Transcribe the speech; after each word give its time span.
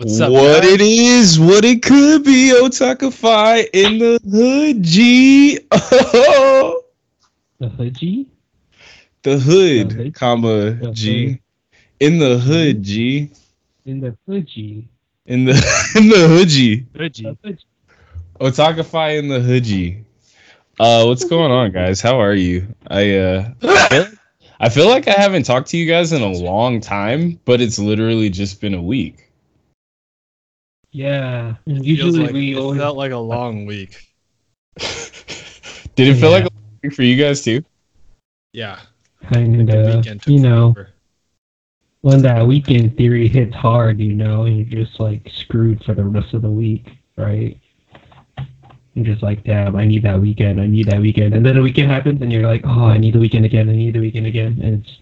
What's 0.00 0.22
up? 0.22 0.40
what 0.40 0.64
guys? 0.64 0.64
it 0.64 0.80
is, 0.80 1.38
what 1.38 1.64
it 1.64 1.82
could 1.82 2.24
be, 2.24 2.52
Otakify 2.54 3.66
in 3.72 3.98
the 3.98 4.18
hood, 4.30 4.82
G. 4.82 5.58
Oh, 5.72 6.82
The 7.60 7.68
hoodie? 7.68 8.28
the 9.22 9.38
The 9.74 9.90
hood, 9.90 9.90
hood? 9.90 10.14
comma 10.14 10.80
The 10.80 10.92
G. 10.92 11.36
hood. 11.36 11.40
In 12.00 12.18
the 12.18 12.38
hood, 12.38 12.82
G. 12.82 13.30
In 13.84 14.00
the 14.00 14.16
hoodie. 14.26 14.88
In 15.26 15.44
the 15.44 15.52
in 15.96 16.08
the 16.08 16.28
hoodie. 16.28 16.86
The 17.22 17.36
hoodie. 17.42 17.66
Otakify 18.40 19.18
in 19.18 19.28
the 19.28 19.40
hoodie. 19.40 20.04
Uh, 20.78 21.04
what's 21.04 21.24
going 21.24 21.50
on, 21.52 21.72
guys? 21.72 22.00
How 22.00 22.20
are 22.20 22.34
you? 22.34 22.74
I 22.88 23.16
uh, 23.16 23.52
I 24.60 24.68
feel 24.70 24.88
like 24.88 25.08
I 25.08 25.12
haven't 25.12 25.44
talked 25.44 25.68
to 25.70 25.76
you 25.78 25.86
guys 25.86 26.12
in 26.12 26.22
a 26.22 26.28
long 26.32 26.80
time, 26.80 27.40
but 27.44 27.60
it's 27.60 27.78
literally 27.78 28.30
just 28.30 28.60
been 28.60 28.74
a 28.74 28.82
week. 28.82 29.29
Yeah. 30.92 31.54
Feels 31.66 31.86
Usually 31.86 32.20
like, 32.24 32.32
we 32.32 32.52
it 32.54 32.58
always 32.58 32.80
felt 32.80 32.96
like 32.96 33.12
a 33.12 33.16
long 33.18 33.64
week. 33.66 34.06
Did 35.94 36.08
it 36.08 36.14
feel 36.16 36.30
Yeah. 36.30 36.36
like 36.38 36.44
a 36.46 36.50
week 36.82 36.94
for 36.94 37.02
you 37.02 37.16
guys 37.16 37.42
too? 37.42 37.62
Yeah. 38.52 38.80
kind 39.32 39.68
The 39.68 39.98
of, 39.98 40.26
you 40.26 40.40
know, 40.40 40.72
forever. 40.74 40.90
when 42.00 42.22
that 42.22 42.46
weekend 42.46 42.96
theory 42.96 43.28
hits 43.28 43.54
hard, 43.54 44.00
you 44.00 44.14
know, 44.14 44.44
and 44.44 44.56
you're 44.66 44.84
just 44.84 44.98
like 44.98 45.30
screwed 45.32 45.84
for 45.84 45.94
the 45.94 46.04
rest 46.04 46.34
of 46.34 46.42
the 46.42 46.50
week, 46.50 46.90
right? 47.16 47.56
You're 48.94 49.04
just 49.04 49.22
like, 49.22 49.44
damn, 49.44 49.76
I 49.76 49.84
need 49.84 50.02
that 50.02 50.20
weekend, 50.20 50.60
I 50.60 50.66
need 50.66 50.86
that 50.86 51.00
weekend. 51.00 51.34
And 51.34 51.46
then 51.46 51.54
the 51.54 51.62
weekend 51.62 51.90
happens 51.90 52.20
and 52.22 52.32
you're 52.32 52.46
like, 52.46 52.62
oh, 52.64 52.86
I 52.86 52.98
need 52.98 53.14
the 53.14 53.20
weekend 53.20 53.44
again, 53.44 53.68
I 53.68 53.72
need 53.76 53.94
the 53.94 54.00
weekend 54.00 54.26
again. 54.26 54.58
And 54.62 54.84
it's, 54.84 54.98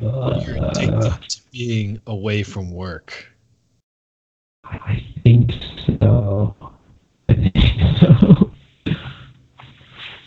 You're 0.00 0.58
uh, 0.58 0.70
addicted 0.70 1.28
to 1.30 1.40
being 1.52 2.00
away 2.08 2.42
from 2.42 2.72
work. 2.72 3.30
I 5.28 5.30
think 5.30 5.52
so. 6.00 6.56
I 7.28 7.34
think 7.34 8.00
so. 8.00 8.50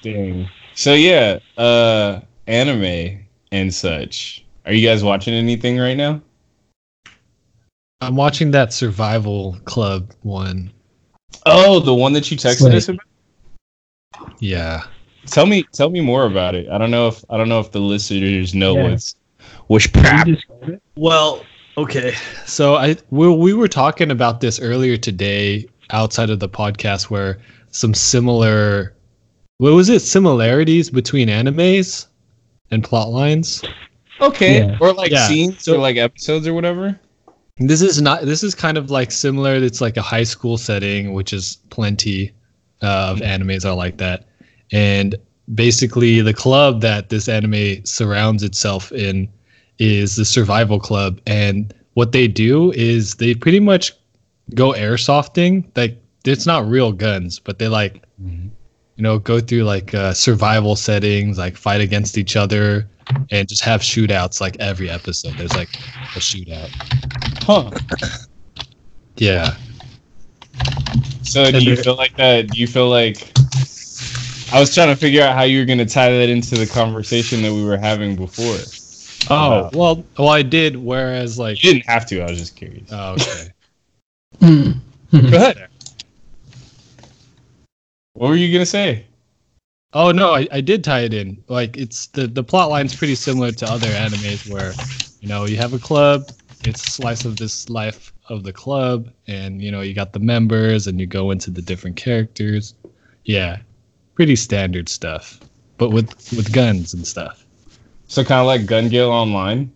Dang. 0.03 0.47
So 0.75 0.93
yeah, 0.93 1.39
uh 1.57 2.21
anime 2.45 3.25
and 3.51 3.73
such. 3.73 4.45
Are 4.67 4.73
you 4.73 4.87
guys 4.87 5.03
watching 5.03 5.33
anything 5.33 5.79
right 5.79 5.97
now? 5.97 6.21
I'm 8.01 8.15
watching 8.15 8.51
that 8.51 8.73
Survival 8.73 9.57
Club 9.65 10.11
one. 10.21 10.71
Oh, 11.47 11.79
the 11.79 11.93
one 11.95 12.13
that 12.13 12.29
you 12.29 12.37
texted 12.37 12.65
Wait. 12.65 12.75
us 12.75 12.89
about? 12.89 13.05
Yeah. 14.39 14.83
Tell 15.25 15.47
me 15.47 15.63
tell 15.73 15.89
me 15.89 16.01
more 16.01 16.25
about 16.25 16.53
it. 16.53 16.69
I 16.69 16.77
don't 16.77 16.91
know 16.91 17.07
if 17.07 17.25
I 17.27 17.37
don't 17.37 17.49
know 17.49 17.59
if 17.59 17.71
the 17.71 17.79
listeners 17.79 18.53
know 18.53 18.75
Yeah. 18.75 18.83
what's 18.91 19.15
which. 19.65 19.91
Can 19.93 20.03
crap. 20.03 20.27
you 20.27 20.35
describe 20.35 20.69
it? 20.69 20.83
Well, 20.95 21.43
okay. 21.81 22.13
So 22.45 22.75
I 22.75 22.95
we, 23.09 23.27
we 23.33 23.53
were 23.53 23.67
talking 23.67 24.11
about 24.11 24.41
this 24.41 24.59
earlier 24.59 24.97
today 24.97 25.67
outside 25.91 26.29
of 26.29 26.39
the 26.39 26.49
podcast 26.49 27.09
where 27.09 27.39
some 27.71 27.93
similar 27.93 28.95
what 29.57 29.73
was 29.73 29.89
it 29.89 30.01
similarities 30.01 30.89
between 30.89 31.27
animes 31.27 32.07
and 32.71 32.83
plot 32.83 33.09
lines. 33.09 33.63
Okay. 34.19 34.59
Yeah. 34.59 34.77
Or 34.79 34.93
like 34.93 35.11
Yeah. 35.11 35.27
scenes 35.27 35.67
or 35.67 35.77
like 35.77 35.97
episodes 35.97 36.47
or 36.47 36.53
whatever. 36.53 36.99
This 37.57 37.81
is 37.81 38.01
not 38.01 38.23
this 38.23 38.43
is 38.43 38.55
kind 38.55 38.77
of 38.77 38.89
like 38.89 39.11
similar 39.11 39.55
it's 39.55 39.81
like 39.81 39.97
a 39.97 40.01
high 40.01 40.23
school 40.23 40.57
setting 40.57 41.13
which 41.13 41.33
is 41.33 41.57
plenty 41.69 42.33
uh, 42.81 43.11
of 43.11 43.19
animes 43.19 43.65
are 43.65 43.75
like 43.75 43.97
that. 43.97 44.25
And 44.71 45.15
basically 45.53 46.21
the 46.21 46.33
club 46.33 46.81
that 46.81 47.09
this 47.09 47.27
anime 47.27 47.85
surrounds 47.85 48.41
itself 48.43 48.91
in 48.91 49.29
is 49.81 50.15
the 50.17 50.25
survival 50.25 50.79
club 50.79 51.19
and 51.27 51.73
what 51.95 52.13
they 52.13 52.27
do 52.27 52.71
is 52.73 53.15
they 53.15 53.35
pretty 53.35 53.59
much 53.59 53.93
go 54.55 54.73
airsofting 54.73 55.65
like 55.75 55.97
it's 56.25 56.45
not 56.45 56.67
real 56.67 56.91
guns 56.93 57.39
but 57.39 57.59
they 57.59 57.67
like 57.67 58.03
you 58.97 59.03
know 59.03 59.19
go 59.19 59.39
through 59.39 59.63
like 59.63 59.93
uh, 59.95 60.13
survival 60.13 60.75
settings 60.75 61.37
like 61.39 61.57
fight 61.57 61.81
against 61.81 62.17
each 62.17 62.35
other 62.37 62.89
and 63.31 63.47
just 63.49 63.63
have 63.63 63.81
shootouts 63.81 64.39
like 64.39 64.57
every 64.59 64.89
episode 64.89 65.37
there's 65.37 65.55
like 65.55 65.69
a 66.15 66.19
shootout 66.19 66.69
Huh. 67.43 67.71
yeah 69.17 69.55
So 71.23 71.51
do 71.51 71.63
you 71.63 71.75
feel 71.77 71.95
like 71.95 72.15
that 72.17 72.47
do 72.49 72.59
you 72.59 72.67
feel 72.67 72.89
like 72.89 73.31
I 74.53 74.59
was 74.59 74.73
trying 74.75 74.89
to 74.89 74.95
figure 74.97 75.23
out 75.23 75.35
how 75.35 75.43
you 75.43 75.59
were 75.59 75.65
gonna 75.65 75.85
tie 75.85 76.11
that 76.11 76.29
into 76.29 76.57
the 76.57 76.67
conversation 76.67 77.41
that 77.43 77.53
we 77.53 77.63
were 77.63 77.77
having 77.77 78.15
before. 78.15 78.57
Oh 79.29 79.63
Wow. 79.63 79.69
well 79.73 80.05
well 80.17 80.29
i 80.29 80.41
did 80.41 80.75
whereas 80.75 81.37
like 81.39 81.63
You 81.63 81.73
didn't 81.73 81.85
have 81.85 82.05
to, 82.07 82.21
I 82.21 82.29
was 82.29 82.39
just 82.39 82.55
curious. 82.55 82.87
oh, 82.91 83.13
okay 83.13 83.51
hmm. 84.39 84.71
Go 85.29 85.37
ahead. 85.37 85.67
What 88.13 88.29
were 88.29 88.35
you 88.35 88.51
gonna 88.53 88.65
say? 88.65 89.05
Oh 89.93 90.11
no, 90.11 90.33
I, 90.35 90.47
I 90.51 90.61
did 90.61 90.83
tie 90.83 91.01
it 91.01 91.13
in. 91.13 91.41
Like 91.47 91.77
it's 91.77 92.07
the 92.07 92.27
the 92.27 92.43
plot 92.43 92.69
line's 92.69 92.95
pretty 92.95 93.15
similar 93.15 93.51
to 93.51 93.65
other 93.65 93.87
animes 93.87 94.49
where, 94.51 94.73
you 95.21 95.27
know, 95.27 95.45
you 95.45 95.57
have 95.57 95.73
a 95.73 95.79
club, 95.79 96.29
it's 96.65 96.85
a 96.87 96.91
slice 96.91 97.25
of 97.25 97.37
this 97.37 97.69
life 97.69 98.13
of 98.29 98.43
the 98.43 98.53
club, 98.53 99.09
and 99.27 99.61
you 99.61 99.71
know, 99.71 99.81
you 99.81 99.93
got 99.93 100.13
the 100.13 100.19
members 100.19 100.87
and 100.87 100.99
you 100.99 101.07
go 101.07 101.31
into 101.31 101.49
the 101.51 101.61
different 101.61 101.95
characters. 101.95 102.73
Yeah. 103.25 103.59
Pretty 104.15 104.35
standard 104.35 104.87
stuff. 104.89 105.39
But 105.77 105.89
with 105.91 106.09
with 106.33 106.51
guns 106.53 106.93
and 106.93 107.07
stuff. 107.07 107.40
So 108.11 108.25
kind 108.25 108.41
of 108.41 108.45
like 108.47 108.65
Gun 108.65 108.89
Gale 108.89 109.09
Online. 109.09 109.71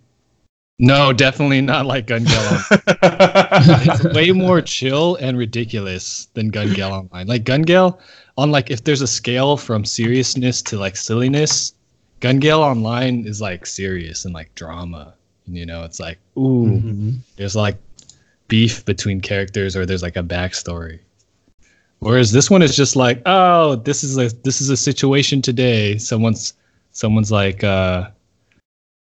No, 0.77 1.13
definitely 1.13 1.61
not 1.61 1.85
like 1.85 2.05
Gun 2.07 2.25
Gale. 2.25 2.59
it's 2.69 4.03
way 4.13 4.31
more 4.33 4.61
chill 4.61 5.15
and 5.21 5.37
ridiculous 5.37 6.27
than 6.33 6.49
Gun 6.49 6.73
Gale 6.73 6.91
Online. 6.91 7.27
Like 7.27 7.45
Gun 7.45 7.61
Gale, 7.61 7.97
on 8.37 8.51
like 8.51 8.69
if 8.69 8.83
there's 8.83 8.99
a 9.01 9.07
scale 9.07 9.55
from 9.55 9.85
seriousness 9.85 10.61
to 10.63 10.77
like 10.77 10.97
silliness, 10.97 11.75
Gun 12.19 12.39
Gale 12.39 12.59
Online 12.59 13.25
is 13.25 13.39
like 13.39 13.65
serious 13.65 14.25
and 14.25 14.33
like 14.33 14.53
drama. 14.55 15.13
You 15.47 15.65
know, 15.65 15.83
it's 15.83 16.01
like 16.01 16.17
ooh, 16.37 16.67
Mm-hmm. 16.67 17.11
there's 17.37 17.55
like 17.55 17.77
beef 18.49 18.83
between 18.83 19.21
characters 19.21 19.77
or 19.77 19.85
there's 19.85 20.03
like 20.03 20.17
a 20.17 20.23
backstory. 20.23 20.99
Whereas 21.99 22.33
this 22.33 22.49
one 22.51 22.61
is 22.61 22.75
just 22.75 22.97
like, 22.97 23.21
oh, 23.25 23.77
this 23.77 24.03
is 24.03 24.17
a 24.17 24.27
this 24.43 24.59
is 24.59 24.69
a 24.69 24.75
situation 24.75 25.41
today. 25.41 25.97
Someone's 25.97 26.53
someone's 26.91 27.31
like, 27.31 27.63
uh, 27.63 28.09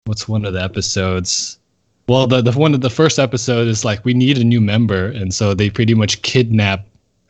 what's 0.08 0.26
one 0.26 0.44
of 0.44 0.54
the 0.54 0.62
episodes? 0.62 1.58
Well, 2.08 2.26
the 2.26 2.40
the 2.40 2.52
one 2.52 2.74
of 2.74 2.80
the 2.80 2.90
first 2.90 3.18
episode 3.18 3.68
is 3.68 3.84
like 3.84 4.04
we 4.04 4.14
need 4.14 4.38
a 4.38 4.44
new 4.44 4.60
member, 4.60 5.06
and 5.06 5.32
so 5.32 5.54
they 5.54 5.70
pretty 5.70 5.94
much 5.94 6.22
kidnap 6.22 6.86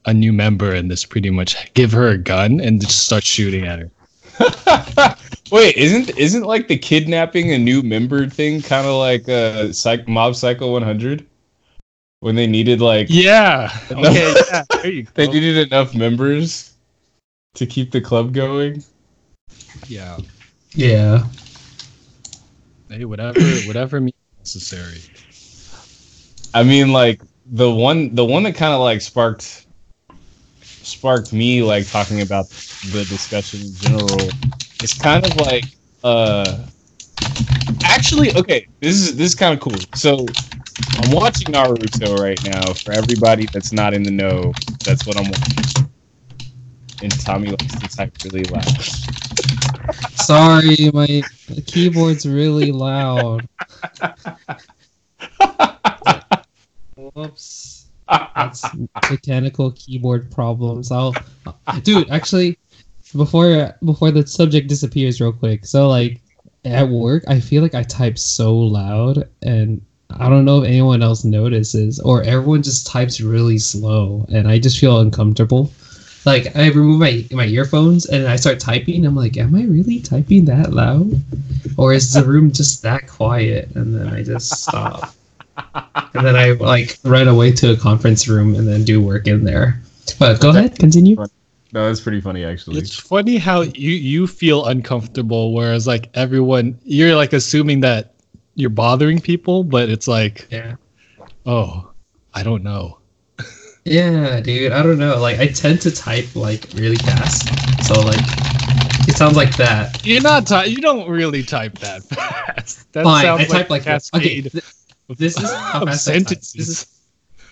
a 0.06 0.14
new 0.14 0.32
member 0.32 0.72
and 0.72 0.88
just 0.88 1.10
pretty 1.10 1.30
much 1.30 1.72
give 1.74 1.92
her 1.92 2.08
a 2.08 2.16
gun 2.16 2.60
and 2.60 2.80
just 2.80 3.04
start 3.04 3.24
shooting 3.24 3.66
at 3.66 3.80
her. 3.80 3.90
Wait, 5.50 5.76
isn't 5.76 6.16
isn't 6.16 6.44
like 6.44 6.68
the 6.68 6.78
kidnapping 6.78 7.52
a 7.52 7.58
new 7.58 7.82
member 7.82 8.28
thing 8.28 8.62
kind 8.62 8.86
of 8.86 8.94
like 8.94 9.28
uh 9.28 9.72
psych 9.72 10.06
mob 10.06 10.36
psycho 10.36 10.70
100 10.70 11.26
when 12.20 12.36
they 12.36 12.46
needed 12.46 12.80
like 12.80 13.08
Yeah. 13.10 13.76
Okay. 13.90 14.34
Yeah. 14.50 14.64
There 14.70 14.90
you 14.92 15.06
they 15.14 15.26
needed 15.26 15.66
enough 15.66 15.94
members 15.94 16.74
to 17.54 17.66
keep 17.66 17.90
the 17.90 18.00
club 18.00 18.32
going. 18.32 18.84
Yeah. 19.88 20.18
Yeah. 20.74 21.26
Hey, 22.88 23.04
whatever, 23.04 23.40
whatever 23.66 24.00
means 24.00 24.14
necessary. 24.40 24.98
I 26.54 26.62
mean 26.62 26.92
like 26.92 27.20
the 27.52 27.70
one 27.70 28.14
the 28.14 28.24
one 28.24 28.42
that 28.44 28.54
kind 28.54 28.72
of 28.72 28.80
like 28.80 29.00
sparked 29.02 29.66
sparked 30.60 31.32
me 31.32 31.62
like 31.62 31.86
talking 31.86 32.22
about 32.22 32.48
the 32.48 33.04
discussion 33.08 33.60
in 33.60 33.74
general. 33.74 34.30
It's 34.82 34.98
kind 34.98 35.24
of 35.24 35.36
like 35.36 35.64
uh 36.02 36.64
actually 37.84 38.34
okay, 38.34 38.66
this 38.80 38.94
is 38.94 39.16
this 39.16 39.32
is 39.32 39.34
kind 39.34 39.52
of 39.54 39.60
cool. 39.60 39.78
So 39.94 40.26
I'm 41.02 41.12
watching 41.12 41.52
Naruto 41.52 42.18
right 42.18 42.42
now. 42.44 42.72
For 42.72 42.92
everybody 42.92 43.46
that's 43.52 43.72
not 43.72 43.92
in 43.92 44.02
the 44.02 44.10
know, 44.10 44.52
that's 44.84 45.06
what 45.06 45.18
I'm 45.18 45.30
watching. 45.30 45.90
And 47.00 47.20
Tommy 47.20 47.48
likes 47.48 47.78
to 47.78 47.88
type 47.88 48.12
really 48.24 48.44
loud. 48.44 48.64
Sorry, 50.14 50.90
my 50.92 51.22
keyboard's 51.66 52.26
really 52.26 52.72
loud. 52.72 53.48
Whoops. 56.96 57.86
That's 58.08 58.64
mechanical 59.10 59.72
keyboard 59.72 60.30
problems. 60.30 60.90
I'll, 60.90 61.14
dude. 61.82 62.10
Actually, 62.10 62.58
before 63.16 63.74
before 63.84 64.10
the 64.10 64.26
subject 64.26 64.68
disappears, 64.68 65.20
real 65.20 65.32
quick. 65.32 65.66
So 65.66 65.88
like 65.88 66.20
at 66.64 66.88
work, 66.88 67.24
I 67.28 67.38
feel 67.40 67.62
like 67.62 67.74
I 67.74 67.82
type 67.84 68.18
so 68.18 68.56
loud, 68.56 69.28
and 69.42 69.80
I 70.10 70.28
don't 70.28 70.44
know 70.44 70.62
if 70.62 70.68
anyone 70.68 71.02
else 71.02 71.24
notices, 71.24 72.00
or 72.00 72.22
everyone 72.22 72.62
just 72.62 72.86
types 72.86 73.20
really 73.20 73.58
slow, 73.58 74.26
and 74.32 74.48
I 74.48 74.58
just 74.58 74.78
feel 74.78 75.00
uncomfortable. 75.00 75.70
Like 76.28 76.54
I 76.56 76.68
remove 76.68 77.00
my 77.00 77.24
my 77.32 77.46
earphones 77.46 78.04
and 78.04 78.26
I 78.28 78.36
start 78.36 78.60
typing. 78.60 79.06
I'm 79.06 79.16
like, 79.16 79.38
am 79.38 79.54
I 79.54 79.64
really 79.64 80.00
typing 80.00 80.44
that 80.44 80.74
loud, 80.74 81.10
or 81.78 81.94
is 81.94 82.12
the 82.12 82.22
room 82.22 82.52
just 82.52 82.82
that 82.82 83.08
quiet? 83.08 83.70
And 83.74 83.94
then 83.94 84.08
I 84.08 84.22
just 84.22 84.50
stop. 84.62 85.14
and 86.14 86.26
then 86.26 86.36
I 86.36 86.50
like 86.50 86.98
run 87.02 87.28
away 87.28 87.52
to 87.52 87.72
a 87.72 87.76
conference 87.76 88.28
room 88.28 88.54
and 88.56 88.68
then 88.68 88.84
do 88.84 89.00
work 89.02 89.26
in 89.26 89.44
there. 89.44 89.80
But 90.18 90.40
go 90.40 90.50
ahead, 90.50 90.78
continue. 90.78 91.16
No, 91.72 91.86
that's 91.86 92.00
pretty 92.00 92.20
funny 92.20 92.44
actually. 92.44 92.78
It's 92.78 92.94
funny 92.94 93.38
how 93.38 93.62
you 93.62 93.92
you 93.92 94.26
feel 94.26 94.66
uncomfortable, 94.66 95.54
whereas 95.54 95.86
like 95.86 96.10
everyone, 96.14 96.78
you're 96.84 97.16
like 97.16 97.32
assuming 97.32 97.80
that 97.80 98.14
you're 98.54 98.70
bothering 98.70 99.20
people, 99.20 99.64
but 99.64 99.88
it's 99.88 100.08
like, 100.08 100.46
Yeah. 100.50 100.76
oh, 101.46 101.90
I 102.34 102.42
don't 102.42 102.62
know. 102.62 102.97
Yeah, 103.88 104.40
dude. 104.40 104.72
I 104.72 104.82
don't 104.82 104.98
know. 104.98 105.18
Like 105.18 105.38
I 105.38 105.46
tend 105.46 105.80
to 105.82 105.90
type 105.90 106.36
like 106.36 106.66
really 106.74 106.96
fast. 106.96 107.48
So 107.84 108.00
like 108.02 108.20
it 109.08 109.16
sounds 109.16 109.36
like 109.36 109.56
that. 109.56 110.04
You're 110.04 110.20
not. 110.20 110.46
Ty- 110.46 110.64
you 110.64 110.82
don't 110.82 111.08
really 111.08 111.42
type 111.42 111.78
that 111.78 112.02
fast. 112.04 112.92
That 112.92 113.04
Fine. 113.04 113.22
sounds 113.24 113.40
I 113.42 113.44
type 113.46 113.70
like 113.70 113.86
a 113.86 113.94
this. 113.94 114.10
Okay. 114.14 114.42
th- 114.42 114.64
this 115.16 115.40
is 115.40 115.50
how 115.54 115.80
of 115.82 115.88
fast 115.88 116.06
I 116.08 116.18
type. 116.18 116.28
This 116.28 116.54
is 116.54 117.00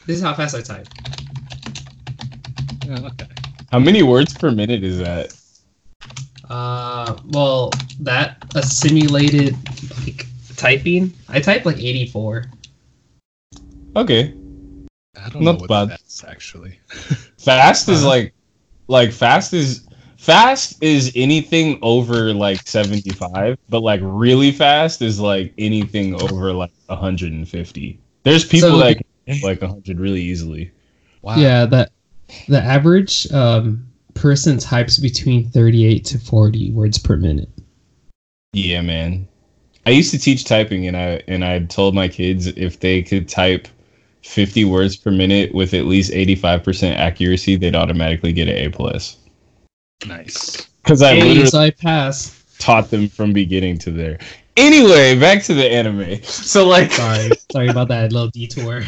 this 0.07 0.17
is 0.19 0.23
how 0.23 0.35
fast 0.35 0.55
I 0.55 0.61
type. 0.61 0.89
Yeah, 2.85 3.07
okay. 3.07 3.29
How 3.73 3.79
many 3.79 4.03
words 4.03 4.35
per 4.35 4.51
minute 4.51 4.85
is 4.85 4.99
that? 4.99 5.35
Uh, 6.51 7.17
well, 7.29 7.71
that 8.01 8.45
a 8.55 8.63
simulated 8.63 9.57
like 10.05 10.27
typing. 10.57 11.15
I 11.31 11.41
type 11.41 11.65
like 11.65 11.79
84. 11.79 12.45
Okay. 13.97 14.35
I 15.25 15.29
don't 15.31 15.43
Not 15.43 15.53
know 15.55 15.59
what 15.61 15.69
bad. 15.69 15.89
that's 15.91 16.25
actually. 16.25 16.79
Fast 17.39 17.89
is 17.89 18.01
Uh-huh. 18.01 18.09
like 18.09 18.35
like 18.89 19.13
fast 19.13 19.53
is 19.53 19.87
fast 20.17 20.83
is 20.83 21.11
anything 21.17 21.79
over 21.83 22.33
like 22.33 22.67
75, 22.67 23.59
but 23.69 23.81
like 23.81 24.01
really 24.03 24.53
fast 24.53 25.03
is 25.03 25.19
like 25.21 25.53
anything 25.59 26.15
over 26.15 26.53
like 26.53 26.71
150. 26.87 27.99
There's 28.23 28.45
people 28.45 28.71
So- 28.71 28.79
that 28.79 28.99
can 29.27 29.41
like 29.43 29.61
100 29.61 29.99
really 30.01 30.23
easily. 30.23 30.71
Wow. 31.23 31.37
Yeah, 31.37 31.67
that 31.67 31.91
the 32.49 32.61
average 32.63 33.31
um 33.33 33.87
person 34.15 34.59
types 34.59 34.99
between 34.99 35.49
38 35.51 36.05
to 36.07 36.19
40 36.19 36.71
words 36.73 36.99
per 36.99 37.17
minute. 37.17 37.49
Yeah, 38.53 38.81
man. 38.81 39.29
I 39.85 39.91
used 39.91 40.11
to 40.13 40.19
teach 40.19 40.45
typing 40.45 40.87
and 40.87 40.97
I 40.97 41.23
and 41.29 41.45
I 41.45 41.61
told 41.61 41.95
my 41.95 42.09
kids 42.09 42.47
if 42.49 42.81
they 42.81 43.03
could 43.03 43.29
type 43.29 43.69
50 44.27 44.65
words 44.67 44.97
per 44.97 45.11
minute 45.11 45.55
with 45.55 45.73
at 45.75 45.87
least 45.87 46.13
85% 46.13 46.97
accuracy, 46.97 47.57
they'd 47.57 47.75
automatically 47.77 48.33
get 48.33 48.49
an 48.49 48.57
A 48.57 48.69
plus. 48.69 49.17
Nice. 50.07 50.67
Cuz 50.85 51.03
I 51.03 51.15
Hey, 51.15 51.23
literally 51.23 51.67
I 51.67 51.71
pass. 51.71 52.43
taught 52.59 52.91
them 52.91 53.09
from 53.09 53.33
beginning 53.33 53.79
to 53.79 53.91
there. 53.91 54.19
Anyway, 54.57 55.19
back 55.19 55.43
to 55.45 55.55
the 55.55 55.71
anime. 55.71 56.21
So 56.23 56.67
like 56.67 56.93
Sorry, 56.93 57.31
sorry 57.53 57.69
about 57.75 57.89
that 57.89 58.13
little 58.13 58.29
detour. 58.31 58.83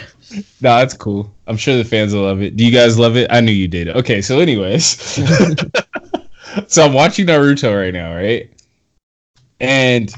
No, 0.60 0.76
that's 0.78 0.94
cool. 0.94 1.32
I'm 1.46 1.56
sure 1.56 1.76
the 1.76 1.84
fans 1.84 2.12
will 2.14 2.22
love 2.22 2.42
it. 2.42 2.56
Do 2.56 2.64
you 2.64 2.72
guys 2.72 2.98
love 2.98 3.16
it? 3.16 3.30
I 3.30 3.40
knew 3.40 3.52
you 3.52 3.68
did. 3.68 3.88
Okay, 3.88 4.20
so 4.20 4.40
anyways. 4.40 4.84
so 6.68 6.84
I'm 6.84 6.92
watching 6.92 7.26
Naruto 7.26 7.74
right 7.78 7.92
now, 7.94 8.14
right? 8.14 8.50
And 9.60 10.12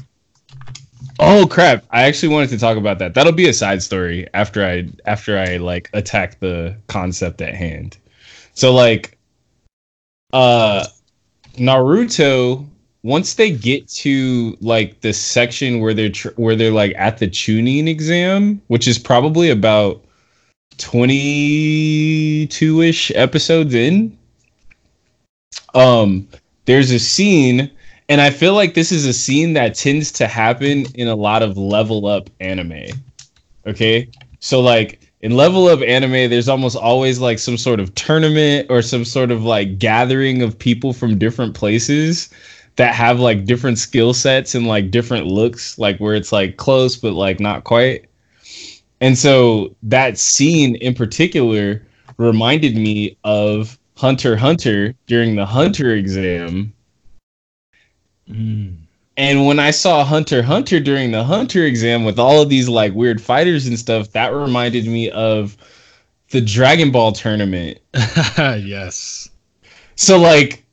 oh 1.21 1.47
crap, 1.47 1.85
I 1.91 2.01
actually 2.03 2.33
wanted 2.33 2.49
to 2.49 2.57
talk 2.57 2.75
about 2.77 2.99
that. 2.99 3.13
That'll 3.13 3.31
be 3.31 3.47
a 3.47 3.53
side 3.53 3.81
story 3.81 4.27
after 4.33 4.65
I 4.65 4.89
after 5.05 5.37
I 5.37 5.55
like 5.57 5.89
attack 5.93 6.39
the 6.39 6.75
concept 6.87 7.41
at 7.41 7.53
hand. 7.53 7.97
So 8.53 8.73
like 8.73 9.17
uh 10.33 10.85
Naruto 11.53 12.67
once 13.03 13.35
they 13.35 13.51
get 13.51 13.87
to 13.89 14.57
like 14.61 15.01
the 15.01 15.13
section 15.13 15.79
where 15.79 15.93
they're 15.93 16.09
tr- 16.09 16.33
where 16.35 16.55
they're 16.55 16.71
like 16.71 16.95
at 16.97 17.19
the 17.19 17.27
Chunin 17.27 17.87
exam, 17.87 18.61
which 18.67 18.87
is 18.87 18.97
probably 18.99 19.51
about 19.51 20.03
22ish 20.77 23.11
episodes 23.15 23.75
in, 23.75 24.17
um 25.73 26.27
there's 26.65 26.91
a 26.91 26.99
scene 26.99 27.71
and 28.11 28.19
I 28.19 28.29
feel 28.29 28.55
like 28.55 28.73
this 28.73 28.91
is 28.91 29.05
a 29.05 29.13
scene 29.13 29.53
that 29.53 29.73
tends 29.73 30.11
to 30.11 30.27
happen 30.27 30.85
in 30.95 31.07
a 31.07 31.15
lot 31.15 31.41
of 31.41 31.57
level 31.57 32.07
up 32.07 32.29
anime. 32.41 32.87
Okay? 33.65 34.09
So 34.41 34.59
like 34.59 34.99
in 35.21 35.37
level 35.37 35.69
up 35.69 35.79
anime 35.79 36.29
there's 36.29 36.49
almost 36.49 36.75
always 36.75 37.19
like 37.19 37.39
some 37.39 37.55
sort 37.55 37.79
of 37.79 37.95
tournament 37.95 38.67
or 38.69 38.81
some 38.81 39.05
sort 39.05 39.31
of 39.31 39.45
like 39.45 39.79
gathering 39.79 40.41
of 40.41 40.59
people 40.59 40.91
from 40.91 41.17
different 41.17 41.53
places 41.53 42.29
that 42.75 42.93
have 42.93 43.21
like 43.21 43.45
different 43.45 43.77
skill 43.79 44.13
sets 44.13 44.55
and 44.55 44.67
like 44.67 44.91
different 44.91 45.27
looks, 45.27 45.79
like 45.79 45.97
where 45.99 46.13
it's 46.13 46.33
like 46.33 46.57
close 46.57 46.97
but 46.97 47.13
like 47.13 47.39
not 47.39 47.63
quite. 47.63 48.07
And 48.99 49.17
so 49.17 49.73
that 49.83 50.17
scene 50.17 50.75
in 50.75 50.95
particular 50.95 51.81
reminded 52.17 52.75
me 52.75 53.15
of 53.23 53.79
Hunter 53.95 54.35
Hunter 54.35 54.95
during 55.07 55.37
the 55.37 55.45
Hunter 55.45 55.91
exam. 55.95 56.73
Mm. 58.31 58.77
And 59.17 59.45
when 59.45 59.59
I 59.59 59.71
saw 59.71 60.03
Hunter 60.03 60.41
Hunter 60.41 60.79
during 60.79 61.11
the 61.11 61.23
Hunter 61.23 61.65
exam 61.65 62.05
with 62.05 62.17
all 62.17 62.41
of 62.41 62.49
these 62.49 62.69
like 62.69 62.93
weird 62.93 63.21
fighters 63.21 63.67
and 63.67 63.77
stuff, 63.77 64.11
that 64.11 64.33
reminded 64.33 64.87
me 64.87 65.09
of 65.11 65.57
the 66.31 66.41
Dragon 66.41 66.91
Ball 66.91 67.11
tournament 67.11 67.77
yes. 68.37 69.29
so 69.95 70.17
like 70.17 70.63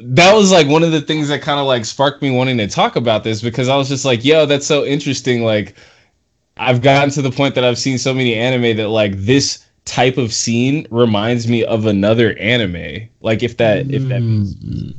that 0.00 0.32
was 0.32 0.52
like 0.52 0.68
one 0.68 0.84
of 0.84 0.92
the 0.92 1.00
things 1.00 1.28
that 1.28 1.42
kind 1.42 1.58
of 1.58 1.66
like 1.66 1.84
sparked 1.84 2.22
me 2.22 2.30
wanting 2.30 2.56
to 2.58 2.68
talk 2.68 2.94
about 2.94 3.24
this 3.24 3.42
because 3.42 3.68
I 3.68 3.76
was 3.76 3.88
just 3.88 4.04
like, 4.04 4.24
yo, 4.24 4.46
that's 4.46 4.66
so 4.66 4.84
interesting. 4.84 5.42
Like 5.42 5.74
I've 6.56 6.82
gotten 6.82 7.10
to 7.10 7.22
the 7.22 7.32
point 7.32 7.56
that 7.56 7.64
I've 7.64 7.78
seen 7.78 7.98
so 7.98 8.14
many 8.14 8.34
anime 8.34 8.76
that 8.76 8.88
like 8.90 9.16
this 9.16 9.64
type 9.84 10.18
of 10.18 10.32
scene 10.32 10.86
reminds 10.90 11.48
me 11.48 11.64
of 11.64 11.86
another 11.86 12.34
anime. 12.38 13.08
Like 13.20 13.42
if 13.42 13.56
that 13.56 13.90
if 13.90 14.06
that 14.08 14.22
Mm. 14.22 14.94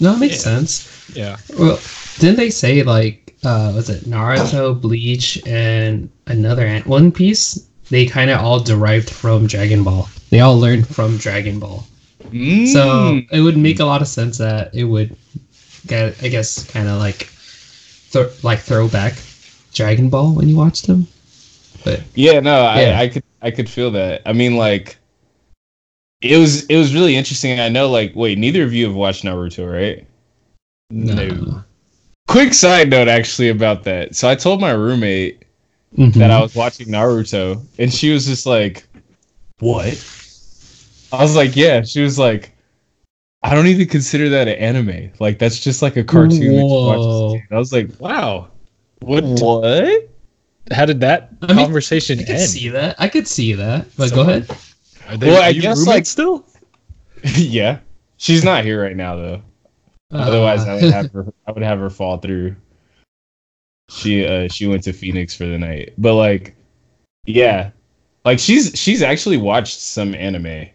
No, 0.00 0.14
it 0.14 0.18
makes 0.18 0.36
Yeah. 0.36 0.40
sense. 0.58 0.88
Yeah. 1.14 1.36
Well, 1.58 1.78
didn't 2.18 2.36
they 2.36 2.50
say 2.50 2.82
like 2.82 3.34
uh 3.44 3.72
was 3.74 3.88
it 3.90 4.04
Naruto, 4.04 4.78
Bleach, 4.80 5.40
and 5.46 6.08
another 6.26 6.66
an- 6.66 6.82
One 6.84 7.10
Piece? 7.12 7.66
They 7.90 8.06
kind 8.06 8.30
of 8.30 8.40
all 8.40 8.58
derived 8.60 9.08
from 9.10 9.46
Dragon 9.46 9.84
Ball. 9.84 10.08
They 10.30 10.40
all 10.40 10.58
learned 10.58 10.86
from 10.88 11.16
Dragon 11.18 11.58
Ball. 11.60 11.86
So 12.22 12.30
Mm. 12.32 13.26
it 13.30 13.40
would 13.40 13.56
make 13.56 13.78
a 13.78 13.84
lot 13.84 14.02
of 14.02 14.08
sense 14.08 14.38
that 14.38 14.74
it 14.74 14.84
would 14.84 15.14
get, 15.86 16.16
I 16.22 16.28
guess, 16.28 16.64
kind 16.64 16.88
of 16.88 16.98
like, 16.98 17.28
th- 18.10 18.42
like 18.42 18.58
throwback 18.58 19.14
Dragon 19.72 20.08
Ball 20.08 20.32
when 20.32 20.48
you 20.48 20.56
watch 20.56 20.82
them. 20.82 21.06
But 21.84 22.00
Yeah, 22.16 22.40
no, 22.40 22.62
Yeah. 22.62 22.98
I, 22.98 23.02
I 23.02 23.08
could 23.08 23.22
I 23.42 23.50
could 23.52 23.68
feel 23.70 23.92
that. 23.92 24.22
I 24.26 24.32
mean, 24.32 24.56
like, 24.56 24.96
it 26.22 26.36
was 26.38 26.64
it 26.66 26.76
was 26.76 26.94
really 26.94 27.16
interesting. 27.16 27.60
I 27.60 27.68
know, 27.68 27.88
like, 27.90 28.12
wait, 28.14 28.38
neither 28.38 28.62
of 28.62 28.72
you 28.72 28.86
have 28.86 28.94
watched 28.94 29.24
Naruto, 29.24 29.70
right? 29.70 30.06
No. 30.90 31.62
Quick 32.28 32.54
side 32.54 32.90
note, 32.90 33.08
actually, 33.08 33.48
about 33.48 33.84
that. 33.84 34.16
So 34.16 34.28
I 34.28 34.34
told 34.34 34.60
my 34.60 34.70
roommate 34.72 35.42
Mhm. 35.96 36.14
that 36.14 36.30
I 36.30 36.40
was 36.40 36.54
watching 36.54 36.88
Naruto, 36.88 37.62
and 37.78 37.92
she 37.92 38.10
was 38.10 38.26
just 38.26 38.46
like, 38.46 38.84
"What?" 39.60 39.86
I 41.12 41.22
was 41.22 41.36
like, 41.36 41.54
"Yeah." 41.56 41.82
She 41.82 42.02
was 42.02 42.18
like, 42.18 42.52
"I 43.42 43.54
don't 43.54 43.68
even 43.68 43.86
consider 43.86 44.28
that 44.30 44.48
an 44.48 44.54
anime. 44.58 45.10
Like, 45.20 45.38
that's 45.38 45.60
just 45.60 45.82
like 45.82 45.96
a 45.96 46.04
cartoon." 46.04 46.40
that 46.40 46.44
you 46.46 46.64
watch 46.64 46.98
Whoa. 46.98 47.40
I 47.50 47.58
was 47.58 47.72
like, 47.72 47.88
Wow. 48.00 48.48
What? 49.00 49.22
"What?" 49.24 50.08
How 50.72 50.84
did 50.84 51.00
that 51.00 51.30
I 51.42 51.52
mean, 51.54 51.64
conversation 51.64 52.18
I 52.18 52.22
could 52.24 52.34
end? 52.36 52.48
see 52.50 52.68
that. 52.70 52.96
I 52.98 53.08
could 53.08 53.28
see 53.28 53.52
that. 53.52 53.86
But 53.96 54.08
So- 54.08 54.16
go 54.16 54.20
ahead. 54.22 54.50
Are 55.08 55.16
they, 55.16 55.28
Well, 55.28 55.42
I 55.42 55.48
are 55.48 55.50
you 55.50 55.62
guess, 55.62 55.86
like- 55.86 56.06
still. 56.06 56.44
yeah, 57.36 57.78
she's 58.18 58.44
not 58.44 58.64
here 58.64 58.82
right 58.82 58.96
now 58.96 59.16
though. 59.16 59.42
Otherwise, 60.12 60.64
Uh, 60.66 60.70
I 60.70 60.74
would 60.82 60.92
have 60.92 61.12
her. 61.14 61.32
I 61.46 61.52
would 61.52 61.62
have 61.62 61.78
her 61.78 61.90
fall 61.90 62.18
through. 62.18 62.56
She 63.88 64.26
uh 64.26 64.48
she 64.48 64.66
went 64.66 64.82
to 64.84 64.92
Phoenix 64.92 65.34
for 65.36 65.46
the 65.46 65.58
night, 65.58 65.94
but 65.98 66.14
like, 66.14 66.56
yeah, 67.24 67.70
like 68.24 68.38
she's 68.38 68.72
she's 68.78 69.00
actually 69.02 69.36
watched 69.36 69.78
some 69.80 70.14
anime, 70.14 70.66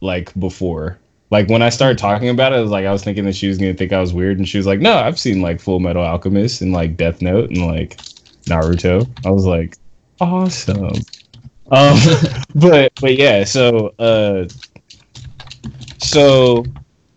like 0.00 0.32
before. 0.38 0.98
Like 1.30 1.48
when 1.48 1.62
I 1.62 1.68
started 1.68 1.98
talking 1.98 2.28
about 2.28 2.52
it, 2.52 2.56
I 2.56 2.60
was 2.60 2.70
like 2.70 2.86
I 2.86 2.92
was 2.92 3.02
thinking 3.04 3.24
that 3.26 3.34
she 3.36 3.48
was 3.48 3.58
gonna 3.58 3.74
think 3.74 3.92
I 3.92 4.00
was 4.00 4.12
weird, 4.14 4.38
and 4.38 4.48
she 4.48 4.56
was 4.58 4.66
like, 4.66 4.80
"No, 4.80 4.94
I've 4.94 5.18
seen 5.18 5.42
like 5.42 5.60
Full 5.60 5.80
Metal 5.80 6.02
Alchemist 6.02 6.60
and 6.62 6.72
like 6.72 6.96
Death 6.96 7.20
Note 7.20 7.50
and 7.50 7.66
like 7.66 7.96
Naruto." 8.46 9.06
I 9.26 9.30
was 9.30 9.44
like, 9.44 9.76
"Awesome." 10.20 10.92
Um, 11.70 11.98
but 12.54 12.92
but 13.00 13.16
yeah, 13.16 13.44
so 13.44 13.88
uh, 13.98 14.46
so 15.98 16.64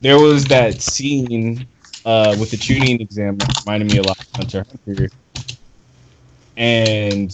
there 0.01 0.19
was 0.19 0.45
that 0.45 0.81
scene 0.81 1.67
uh, 2.05 2.35
with 2.39 2.51
the 2.51 2.57
Chunin 2.57 3.01
exam 3.01 3.37
that 3.37 3.49
reminded 3.65 3.91
me 3.91 3.97
a 3.97 4.03
lot 4.03 4.17
of 4.19 4.27
Hunter 4.35 4.65
Hunter, 4.85 5.09
and 6.55 7.31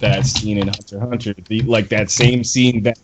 that 0.00 0.26
scene 0.26 0.58
in 0.58 0.68
Hunter 0.68 1.00
Hunter, 1.00 1.34
the, 1.48 1.62
like 1.62 1.88
that 1.90 2.10
same 2.10 2.44
scene 2.44 2.82
that 2.84 2.98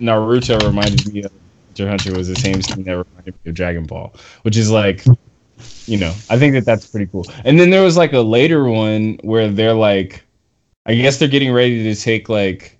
Naruto 0.00 0.64
reminded 0.66 1.12
me 1.12 1.22
of 1.24 1.32
Hunter 1.68 1.88
Hunter 1.90 2.14
was 2.14 2.28
the 2.28 2.36
same 2.36 2.62
scene 2.62 2.84
that 2.84 2.92
reminded 2.92 3.34
me 3.44 3.50
of 3.50 3.54
Dragon 3.54 3.84
Ball, 3.84 4.14
which 4.42 4.56
is 4.56 4.70
like, 4.70 5.04
you 5.86 5.98
know, 5.98 6.14
I 6.30 6.38
think 6.38 6.54
that 6.54 6.64
that's 6.66 6.86
pretty 6.86 7.06
cool. 7.08 7.26
And 7.44 7.58
then 7.60 7.70
there 7.70 7.82
was 7.82 7.96
like 7.96 8.12
a 8.12 8.20
later 8.20 8.64
one 8.64 9.18
where 9.22 9.48
they're 9.50 9.74
like, 9.74 10.24
I 10.84 10.94
guess 10.94 11.18
they're 11.18 11.28
getting 11.28 11.52
ready 11.52 11.82
to 11.84 11.94
take 11.94 12.28
like 12.28 12.78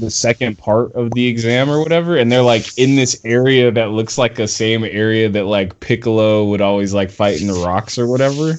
the 0.00 0.10
second 0.10 0.56
part 0.58 0.92
of 0.94 1.12
the 1.12 1.26
exam 1.26 1.70
or 1.70 1.80
whatever, 1.80 2.16
and 2.16 2.32
they're 2.32 2.42
like 2.42 2.66
in 2.78 2.96
this 2.96 3.20
area 3.24 3.70
that 3.70 3.90
looks 3.90 4.16
like 4.16 4.34
the 4.34 4.48
same 4.48 4.84
area 4.84 5.28
that 5.28 5.44
like 5.44 5.78
Piccolo 5.80 6.44
would 6.46 6.62
always 6.62 6.94
like 6.94 7.10
fight 7.10 7.40
in 7.40 7.46
the 7.46 7.62
rocks 7.64 7.98
or 7.98 8.06
whatever. 8.06 8.54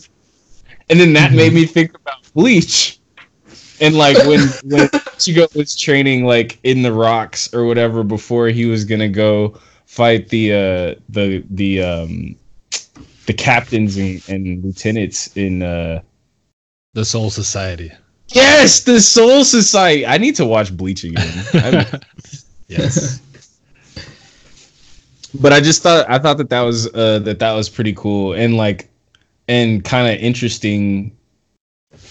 And 0.90 1.00
then 1.00 1.14
that 1.14 1.34
made 1.34 1.54
me 1.54 1.66
think 1.66 1.96
about 1.96 2.32
Bleach. 2.34 3.00
And 3.80 3.96
like 3.96 4.18
when 4.28 4.40
when 4.64 4.88
Ichigo 4.90 5.54
was 5.56 5.76
training 5.76 6.26
like 6.26 6.60
in 6.64 6.84
the 6.84 6.94
rocks 6.94 7.52
or 7.54 7.66
whatever 7.66 8.04
before 8.04 8.50
he 8.50 8.66
was 8.66 8.86
gonna 8.86 9.10
go 9.10 9.60
fight 9.86 10.30
the 10.30 10.54
uh 10.54 11.02
the 11.10 11.44
the 11.50 11.82
um 11.82 12.36
the 13.26 13.34
captains 13.34 13.98
and, 13.98 14.22
and 14.30 14.64
lieutenants 14.64 15.36
in 15.36 15.64
uh 15.64 16.02
The 16.94 17.06
Soul 17.06 17.30
Society. 17.30 17.92
Yes, 18.30 18.82
the 18.84 19.00
Soul 19.02 19.44
Society. 19.44 20.06
I 20.06 20.18
need 20.18 20.36
to 20.36 20.46
watch 20.46 20.76
Bleach 20.76 21.04
again. 21.04 21.86
Yes. 22.68 23.20
but 25.42 25.52
I 25.52 25.60
just 25.60 25.84
thought 25.84 26.10
I 26.10 26.20
thought 26.20 26.38
that 26.38 26.50
that 26.52 26.62
was 26.62 26.88
uh 26.94 27.20
that 27.20 27.40
that 27.40 27.52
was 27.52 27.68
pretty 27.68 27.92
cool 27.92 28.32
and 28.32 28.56
like 28.56 28.90
and 29.50 29.84
kind 29.84 30.08
of 30.08 30.24
interesting 30.24 31.18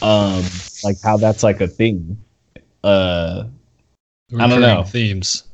um 0.03 0.45
like 0.85 0.97
how 1.03 1.17
that's 1.17 1.43
like 1.43 1.63
a 1.63 1.67
thing. 1.67 2.19
Uh 2.85 3.45
I 4.39 4.47
don't 4.47 4.61
know. 4.61 4.85
Themes. 4.85 5.45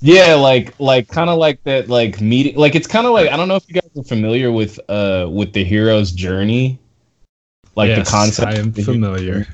yeah, 0.00 0.32
like 0.34 0.72
like 0.80 1.08
kind 1.08 1.28
of 1.28 1.38
like 1.38 1.62
that 1.64 1.90
like 1.90 2.22
meeting 2.22 2.56
like 2.56 2.74
it's 2.74 2.86
kind 2.86 3.06
of 3.06 3.12
like 3.12 3.28
I 3.30 3.36
don't 3.36 3.48
know 3.48 3.56
if 3.56 3.68
you 3.68 3.74
guys 3.74 3.90
are 3.98 4.02
familiar 4.04 4.50
with 4.50 4.80
uh 4.88 5.28
with 5.30 5.52
the 5.52 5.62
hero's 5.62 6.10
journey. 6.10 6.78
Like 7.78 7.90
Yes, 7.90 8.06
the 8.06 8.10
concept 8.10 8.52
I 8.52 8.58
am 8.58 8.68
of 8.68 8.74
the 8.74 8.82
hero- 8.82 8.92
familiar. 8.92 9.46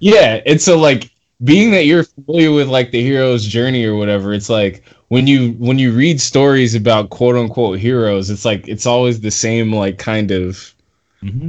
Yeah, 0.00 0.42
and 0.44 0.60
so 0.60 0.78
like 0.78 1.10
being 1.42 1.70
that 1.70 1.86
you're 1.86 2.04
familiar 2.04 2.52
with 2.52 2.68
like 2.68 2.90
the 2.90 3.02
hero's 3.02 3.46
journey 3.46 3.86
or 3.86 3.96
whatever, 3.96 4.34
it's 4.34 4.50
like 4.50 4.84
when 5.08 5.26
you 5.26 5.52
when 5.52 5.78
you 5.78 5.92
read 5.92 6.20
stories 6.20 6.74
about 6.74 7.08
quote 7.08 7.36
unquote 7.36 7.78
heroes, 7.78 8.28
it's 8.28 8.44
like 8.44 8.68
it's 8.68 8.84
always 8.84 9.20
the 9.20 9.30
same 9.30 9.72
like 9.72 9.96
kind 9.96 10.30
of 10.30 10.74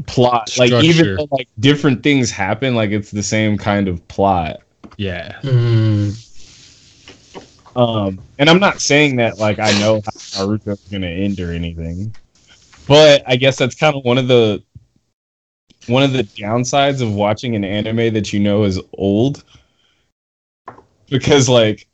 plot. 0.08 0.58
Like 0.58 0.72
even 0.72 1.18
though 1.18 1.28
like 1.32 1.50
different 1.60 2.02
things 2.02 2.32
happen, 2.32 2.76
like 2.76 2.92
it's 2.92 3.12
the 3.12 3.24
same 3.24 3.58
kind 3.58 3.90
of 3.90 4.08
plot. 4.08 4.62
Yeah. 4.96 5.38
Mm. 5.42 6.16
Um, 7.76 8.20
and 8.40 8.50
I'm 8.50 8.60
not 8.60 8.80
saying 8.80 9.18
that 9.18 9.38
like 9.38 9.60
I 9.60 9.72
know 9.80 9.96
how 9.96 10.46
Naruto's 10.46 10.80
gonna 10.90 11.08
end 11.08 11.42
or 11.42 11.52
anything, 11.52 12.16
but 12.88 13.22
I 13.28 13.36
guess 13.36 13.58
that's 13.58 13.76
kind 13.76 13.98
of 13.98 14.06
one 14.06 14.18
of 14.18 14.30
the 14.30 14.64
one 15.88 16.04
of 16.04 16.14
the 16.14 16.24
downsides 16.24 17.02
of 17.02 17.12
watching 17.14 17.56
an 17.56 17.64
anime 17.64 18.14
that 18.14 18.32
you 18.34 18.40
know 18.40 18.64
is 18.64 18.80
old, 18.94 19.44
because 21.10 21.50
like, 21.50 21.88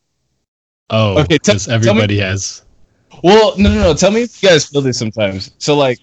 Oh, 0.89 1.19
Okay, 1.19 1.37
because 1.37 1.65
tell 1.65 1.73
me- 1.73 1.75
everybody 1.75 2.17
has. 2.19 2.63
well, 3.23 3.57
no, 3.57 3.69
no, 3.73 3.81
no. 3.81 3.93
Tell 3.93 4.11
me 4.11 4.21
if 4.21 4.31
you 4.41 4.49
guys 4.49 4.65
feel 4.65 4.81
this 4.81 4.97
sometimes. 4.97 5.51
So 5.57 5.75
like, 5.75 5.99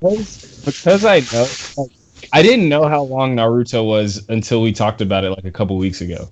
because, 0.00 0.40
because 0.64 1.04
I 1.04 1.26
know, 1.32 1.56
like, 1.76 1.90
I 2.32 2.42
didn't 2.42 2.68
know 2.68 2.86
how 2.88 3.02
long 3.04 3.34
Naruto 3.34 3.86
was 3.86 4.28
until 4.28 4.60
we 4.60 4.72
talked 4.72 5.00
about 5.00 5.24
it 5.24 5.30
like 5.30 5.44
a 5.46 5.50
couple 5.50 5.76
weeks 5.78 6.00
ago. 6.02 6.30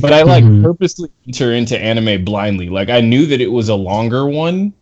But 0.00 0.12
I 0.12 0.22
like 0.22 0.44
Mhm. 0.44 0.62
purposely 0.62 1.10
enter 1.28 1.52
into 1.54 1.78
anime 1.78 2.24
blindly. 2.24 2.68
Like 2.68 2.90
I 2.90 3.00
knew 3.00 3.26
that 3.26 3.40
it 3.40 3.50
was 3.52 3.68
a 3.68 3.74
longer 3.76 4.26
one, 4.26 4.72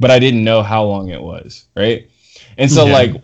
but 0.00 0.10
I 0.10 0.18
didn't 0.18 0.42
know 0.42 0.62
how 0.62 0.84
long 0.84 1.10
it 1.10 1.22
was, 1.22 1.66
right? 1.76 2.08
And 2.56 2.70
so 2.70 2.86
Yeah. 2.86 2.92
like 2.92 3.22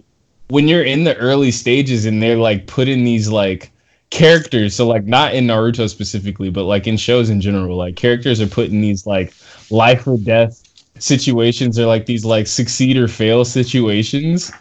when 0.50 0.69
you're 0.69 0.83
in 0.83 1.04
the 1.04 1.16
early 1.16 1.50
stages 1.50 2.04
and 2.07 2.23
they're 2.23 2.37
like 2.37 2.66
putting 2.66 3.04
these 3.04 3.28
like 3.28 3.73
characters, 4.11 4.75
so 4.75 4.87
like 4.87 5.04
not 5.04 5.35
in 5.35 5.47
Naruto 5.47 5.88
specifically, 5.88 6.50
but 6.50 6.64
like 6.64 6.87
in 6.87 6.97
shows 6.97 7.30
in 7.30 7.40
general, 7.40 7.76
like 7.76 7.97
characters 7.97 8.40
are 8.40 8.47
put 8.47 8.69
in 8.69 8.80
these 8.80 9.07
like 9.07 9.33
life 9.71 10.07
or 10.07 10.19
death 10.19 10.62
situations 10.99 11.78
or 11.78 11.87
like 11.87 12.07
these 12.07 12.25
like 12.25 12.47
succeed 12.47 12.97
or 12.97 13.09
fail 13.09 13.45
situations 13.45 14.52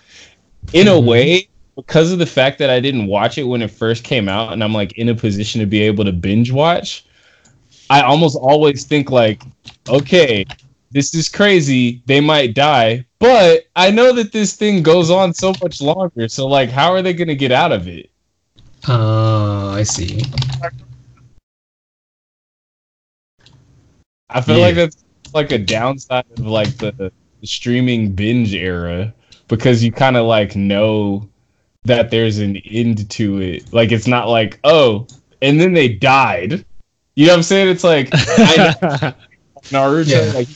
in 0.74 0.88
a 0.88 0.92
Mhm. 0.92 1.06
way 1.06 1.50
because 1.76 2.12
of 2.12 2.20
the 2.20 2.26
fact 2.26 2.60
that 2.60 2.70
I 2.70 2.80
didn't 2.80 3.08
watch 3.08 3.38
it 3.38 3.44
when 3.44 3.62
it 3.62 3.72
first 3.72 4.04
came 4.04 4.30
out 4.30 4.54
and 4.54 4.64
I'm 4.64 4.74
like 4.74 4.92
in 4.94 5.10
a 5.10 5.16
position 5.16 5.60
to 5.62 5.66
be 5.66 5.82
able 5.82 6.06
to 6.06 6.12
binge 6.12 6.52
watch, 6.52 7.06
I 7.90 8.02
almost 8.02 8.38
always 8.38 8.84
think 8.84 9.10
like, 9.10 9.42
okay, 9.88 10.46
this 10.92 11.14
is 11.14 11.30
crazy. 11.30 12.02
They 12.06 12.20
might 12.22 12.54
die, 12.56 13.06
but 13.20 13.66
I 13.76 13.92
know 13.92 14.14
that 14.14 14.32
this 14.32 14.56
thing 14.56 14.82
goes 14.84 15.10
on 15.12 15.34
so 15.34 15.54
much 15.62 15.82
longer. 15.82 16.28
So 16.28 16.48
like, 16.48 16.70
how 16.70 16.92
are 16.94 17.02
they 17.02 17.14
gonna 17.14 17.36
get 17.36 17.52
out 17.52 17.72
of 17.72 17.88
it? 17.88 18.10
Oh, 18.88 19.70
I 19.72 19.84
see. 19.84 20.22
I 24.30 24.42
feel 24.42 24.60
Yeah. 24.60 24.62
like 24.62 24.76
that's 24.76 25.04
like 25.34 25.52
a 25.52 25.58
downside 25.58 26.26
of 26.38 26.46
like 26.46 26.78
the, 26.78 26.92
the 26.94 27.12
streaming 27.48 28.12
binge 28.14 28.54
era 28.54 29.14
because 29.48 29.84
you 29.84 29.92
kind 29.92 30.18
of 30.18 30.26
like 30.26 30.56
know 30.56 31.28
that 31.86 32.10
there's 32.12 32.40
an 32.40 32.58
end 32.58 33.10
to 33.12 33.42
it. 33.42 33.72
Like 33.74 33.92
it's 33.92 34.08
not 34.08 34.28
like 34.30 34.60
oh, 34.64 35.08
and 35.42 35.60
then 35.60 35.74
they 35.74 35.90
died. 35.90 36.66
You 37.16 37.28
know 37.28 37.34
what 37.34 37.38
I'm 37.38 37.44
saying? 37.44 37.70
It's 37.70 37.84
like 37.84 38.18
I 38.46 38.58
know 38.58 38.72
Naruto 39.72 40.08
Yeah. 40.08 40.34
like 40.34 40.48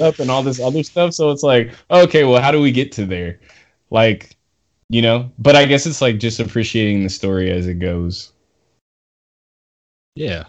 up 0.00 0.18
and 0.18 0.30
all 0.30 0.42
this 0.42 0.60
other 0.60 0.82
stuff. 0.82 1.14
So 1.14 1.30
it's 1.30 1.42
like 1.42 1.72
okay, 1.90 2.24
well, 2.24 2.40
how 2.42 2.50
do 2.50 2.60
we 2.60 2.72
get 2.72 2.92
to 2.92 3.04
there? 3.06 3.40
Like, 3.90 4.36
you 4.88 5.02
know. 5.02 5.30
But 5.38 5.56
I 5.56 5.64
guess 5.64 5.86
it's 5.86 6.00
like 6.00 6.18
just 6.18 6.40
appreciating 6.40 7.02
the 7.02 7.08
story 7.10 7.50
as 7.50 7.66
it 7.66 7.74
goes. 7.78 8.32
yeah. 10.14 10.44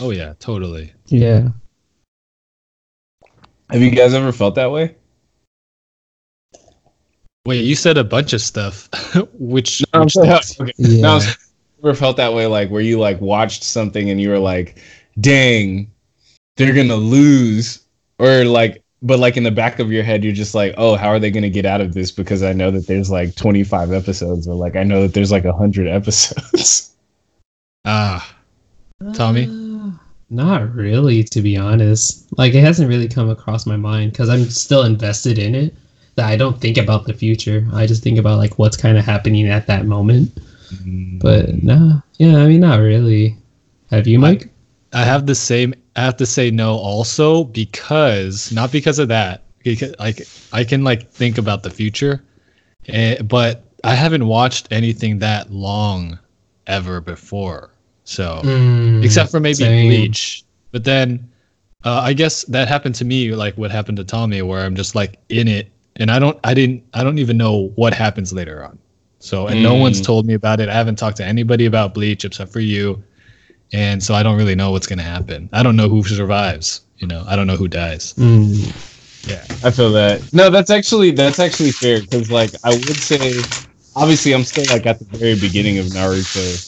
Oh 0.00 0.10
yeah, 0.10 0.32
totally. 0.38 0.92
Yeah. 1.06 1.48
Have 3.70 3.82
you 3.82 3.90
guys 3.90 4.14
ever 4.14 4.32
felt 4.32 4.54
that 4.56 4.70
way? 4.70 4.96
Wait, 7.46 7.64
you 7.64 7.74
said 7.74 7.96
a 7.98 8.04
bunch 8.04 8.32
of 8.32 8.40
stuff. 8.40 8.88
which, 9.34 9.82
No, 9.92 10.00
I'm 10.00 10.04
which 10.04 10.12
saying- 10.14 10.28
things? 10.30 10.60
okay. 10.60 10.72
Yeah. 10.78 11.00
No, 11.02 11.20
ever 11.82 11.94
felt 11.94 12.16
that 12.18 12.34
way 12.34 12.46
like 12.46 12.68
where 12.70 12.82
you 12.82 12.98
like 12.98 13.20
watched 13.20 13.62
something 13.64 14.10
and 14.10 14.20
you 14.20 14.28
were 14.28 14.38
like 14.38 14.78
dang 15.18 15.90
they're 16.56 16.74
gonna 16.74 16.94
lose 16.94 17.86
or 18.20 18.44
like 18.44 18.82
but 19.02 19.18
like 19.18 19.36
in 19.36 19.42
the 19.42 19.50
back 19.50 19.78
of 19.78 19.90
your 19.90 20.04
head 20.04 20.22
you're 20.22 20.32
just 20.32 20.54
like 20.54 20.74
oh 20.76 20.94
how 20.94 21.08
are 21.08 21.18
they 21.18 21.30
gonna 21.30 21.50
get 21.50 21.66
out 21.66 21.80
of 21.80 21.94
this 21.94 22.10
because 22.10 22.42
i 22.42 22.52
know 22.52 22.70
that 22.70 22.86
there's 22.86 23.10
like 23.10 23.34
25 23.34 23.92
episodes 23.92 24.46
or 24.46 24.54
like 24.54 24.76
i 24.76 24.84
know 24.84 25.02
that 25.02 25.14
there's 25.14 25.32
like 25.32 25.44
100 25.44 25.88
episodes 25.98 26.90
Ah, 27.84 28.36
Tommy? 29.14 29.46
Uh, 29.46 29.90
not 30.28 30.74
really, 30.74 31.24
to 31.24 31.40
be 31.40 31.56
honest. 31.56 32.26
Like, 32.36 32.54
it 32.54 32.60
hasn't 32.60 32.88
really 32.88 33.08
come 33.08 33.30
across 33.30 33.66
my 33.66 33.76
mind 33.76 34.12
because 34.12 34.28
I'm 34.28 34.44
still 34.44 34.82
invested 34.82 35.38
in 35.38 35.54
it. 35.54 35.74
That 36.16 36.26
I 36.26 36.36
don't 36.36 36.60
think 36.60 36.76
about 36.76 37.06
the 37.06 37.14
future. 37.14 37.66
I 37.72 37.86
just 37.86 38.02
think 38.02 38.18
about 38.18 38.38
like 38.38 38.58
what's 38.58 38.76
kind 38.76 38.98
of 38.98 39.04
happening 39.04 39.48
at 39.48 39.66
that 39.68 39.86
moment. 39.86 40.30
But 41.20 41.62
no, 41.62 42.02
yeah, 42.18 42.36
I 42.36 42.46
mean, 42.46 42.60
not 42.60 42.80
really. 42.80 43.36
Have 43.90 44.06
you, 44.06 44.18
Mike? 44.18 44.50
I 44.92 45.04
have 45.04 45.26
the 45.26 45.34
same. 45.34 45.74
I 45.96 46.02
have 46.02 46.16
to 46.18 46.26
say 46.26 46.50
no 46.50 46.74
also 46.76 47.44
because 47.44 48.50
not 48.52 48.72
because 48.72 48.98
of 48.98 49.08
that. 49.08 49.44
Because 49.62 49.94
like 49.98 50.30
I 50.52 50.64
can 50.64 50.84
like 50.84 51.10
think 51.10 51.38
about 51.38 51.62
the 51.62 51.70
future, 51.70 52.24
eh, 52.88 53.20
but 53.22 53.64
I 53.84 53.94
haven't 53.94 54.26
watched 54.26 54.68
anything 54.70 55.18
that 55.20 55.50
long 55.52 56.18
ever 56.66 57.00
before. 57.00 57.70
So 58.04 58.48
Mm, 58.48 59.00
except 59.00 59.30
for 59.30 59.40
maybe 59.40 59.68
same. 59.68 59.78
Bleach. 59.80 60.44
But 60.72 60.84
then 60.84 61.28
uh, 61.84 62.00
I 62.04 62.12
guess 62.12 62.44
that 62.44 62.68
happened 62.68 62.94
to 62.96 63.04
me, 63.04 63.34
like 63.34 63.56
what 63.56 63.70
happened 63.70 63.96
to 63.98 64.04
Tommy, 64.04 64.42
where 64.42 64.64
I'm 64.64 64.74
just 64.76 64.94
like 64.94 65.18
in 65.28 65.48
it, 65.48 65.70
and 65.96 66.10
I 66.10 66.18
don't, 66.18 66.38
I 66.44 66.54
didn't, 66.54 66.84
I 66.94 67.02
don't 67.04 67.18
even 67.18 67.36
know 67.36 67.72
what 67.76 67.94
happens 67.94 68.32
later 68.32 68.64
on. 68.64 68.78
So 69.18 69.48
and 69.48 69.62
no 69.62 69.74
Mm. 69.74 69.80
one's 69.80 70.00
told 70.00 70.26
me 70.26 70.34
about 70.34 70.60
it. 70.60 70.68
I 70.68 70.74
haven't 70.74 70.96
talked 70.96 71.16
to 71.18 71.24
anybody 71.24 71.66
about 71.66 71.94
Bleach 71.94 72.24
except 72.24 72.52
for 72.52 72.60
you, 72.60 73.02
and 73.72 74.02
so 74.02 74.14
I 74.14 74.22
don't 74.22 74.36
really 74.36 74.54
know 74.54 74.70
what's 74.70 74.86
gonna 74.86 75.02
happen. 75.02 75.48
I 75.52 75.62
don't 75.62 75.76
know 75.76 75.88
who 75.88 76.02
survives. 76.04 76.82
You 76.98 77.06
know, 77.06 77.24
I 77.26 77.36
don't 77.36 77.46
know 77.46 77.56
who 77.56 77.68
dies. 77.68 78.14
Mm, 78.14 78.74
Yeah. 79.24 79.46
i 79.62 79.70
feel 79.70 79.92
that 79.92 80.24
no 80.32 80.50
that's 80.50 80.70
actually 80.70 81.10
that's 81.12 81.38
actually 81.38 81.72
fair 81.72 82.00
because 82.02 82.30
like 82.30 82.54
i 82.64 82.70
would 82.70 83.02
say 83.02 83.50
obviously 83.94 84.32
i'm 84.32 84.44
still 84.44 84.66
like 84.66 84.86
at 84.86 84.98
the 84.98 85.04
very 85.18 85.36
beginning 85.36 85.78
of 85.78 85.86
naruto 85.86 86.62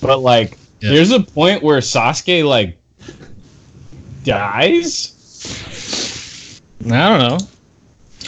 but 0.00 0.20
like 0.20 0.60
Yeah. 0.80 0.90
there's 0.90 1.10
a 1.12 1.20
point 1.22 1.62
where 1.62 1.80
sasuke 1.80 2.46
like 2.46 2.80
dies 4.24 5.18
I 6.90 7.08
don't 7.08 7.18
know. 7.20 7.51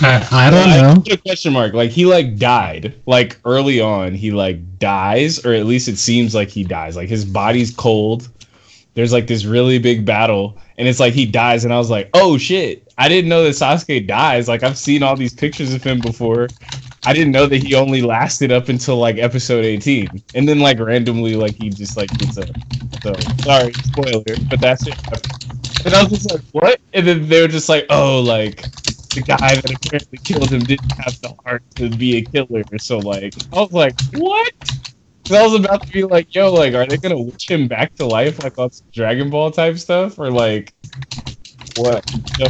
I, 0.03 0.27
I 0.31 0.51
don't 0.51 0.69
I 0.69 0.81
know. 0.81 1.01
put 1.01 1.13
a 1.13 1.17
question 1.19 1.53
mark. 1.53 1.75
Like 1.75 1.91
he 1.91 2.07
like 2.07 2.37
died. 2.37 2.95
Like 3.07 3.39
early 3.45 3.81
on, 3.81 4.15
he 4.15 4.31
like 4.31 4.79
dies, 4.79 5.45
or 5.45 5.53
at 5.53 5.67
least 5.67 5.89
it 5.89 5.99
seems 5.99 6.35
like 6.35 6.49
he 6.49 6.65
dies. 6.65 6.97
Like 6.97 7.09
his 7.09 7.25
body's 7.25 7.71
cold. 7.71 8.29
There's 8.95 9.13
like 9.13 9.27
this 9.27 9.45
really 9.45 9.79
big 9.79 10.05
battle, 10.07 10.57
and 10.79 10.87
it's 10.87 11.01
like 11.01 11.15
he 11.15 11.27
dies, 11.27 11.65
and 11.65 11.75
I 11.75 11.79
was 11.79 11.91
like, 11.91 12.11
oh 12.15 12.39
shit, 12.39 12.87
I 12.97 13.09
didn't 13.09 13.29
know 13.29 13.43
that 13.43 13.51
Sasuke 13.51 14.07
dies. 14.07 14.49
Like 14.49 14.63
I've 14.63 14.79
seen 14.79 15.03
all 15.03 15.17
these 15.17 15.35
pictures 15.35 15.75
of 15.75 15.83
him 15.83 16.01
before, 16.01 16.49
I 17.07 17.13
didn't 17.13 17.33
know 17.33 17.47
that 17.47 17.63
he 17.63 17.75
only 17.75 18.01
lasted 18.01 18.51
up 18.51 18.69
until 18.69 18.97
like 18.97 19.19
episode 19.19 19.65
18, 19.65 20.23
and 20.35 20.49
then 20.49 20.61
like 20.61 20.79
randomly 20.79 21.37
like 21.37 21.55
he 21.55 21.69
just 21.69 21.97
like 21.97 22.09
gets 22.19 22.39
up. 22.39 22.49
So 23.03 23.13
sorry, 23.43 23.73
spoiler, 23.75 24.23
but 24.49 24.61
that's 24.61 24.87
it. 24.87 24.97
And 25.85 25.95
I 25.95 26.03
was 26.03 26.13
just 26.13 26.31
like, 26.31 26.41
what? 26.53 26.81
And 26.95 27.07
then 27.07 27.29
they 27.29 27.43
were 27.43 27.49
just 27.49 27.69
like, 27.69 27.85
oh, 27.91 28.21
like 28.23 28.65
the 29.15 29.23
guy 29.23 29.55
that 29.55 29.71
apparently 29.71 30.19
killed 30.19 30.51
him 30.51 30.61
didn't 30.61 30.91
have 31.01 31.21
the 31.21 31.35
heart 31.45 31.63
to 31.77 31.89
be 31.89 32.17
a 32.17 32.23
killer. 32.23 32.65
So 32.79 32.99
like, 32.99 33.35
I 33.53 33.57
was 33.61 33.73
like, 33.73 33.95
what? 34.15 34.53
I 35.31 35.43
was 35.43 35.55
about 35.55 35.87
to 35.87 35.93
be 35.93 36.05
like, 36.05 36.35
yo, 36.35 36.53
like, 36.53 36.75
are 36.75 36.85
they 36.85 36.99
gonna 36.99 37.19
witch 37.19 37.49
him 37.51 37.67
back 37.67 37.95
to 37.97 38.07
life 38.07 38.43
like 38.43 38.59
on 38.59 38.71
Dragon 38.93 39.31
Ball 39.31 39.51
type 39.51 39.79
stuff, 39.79 40.19
or 40.19 40.31
like, 40.31 40.75
what? 41.77 42.09
So, 42.37 42.47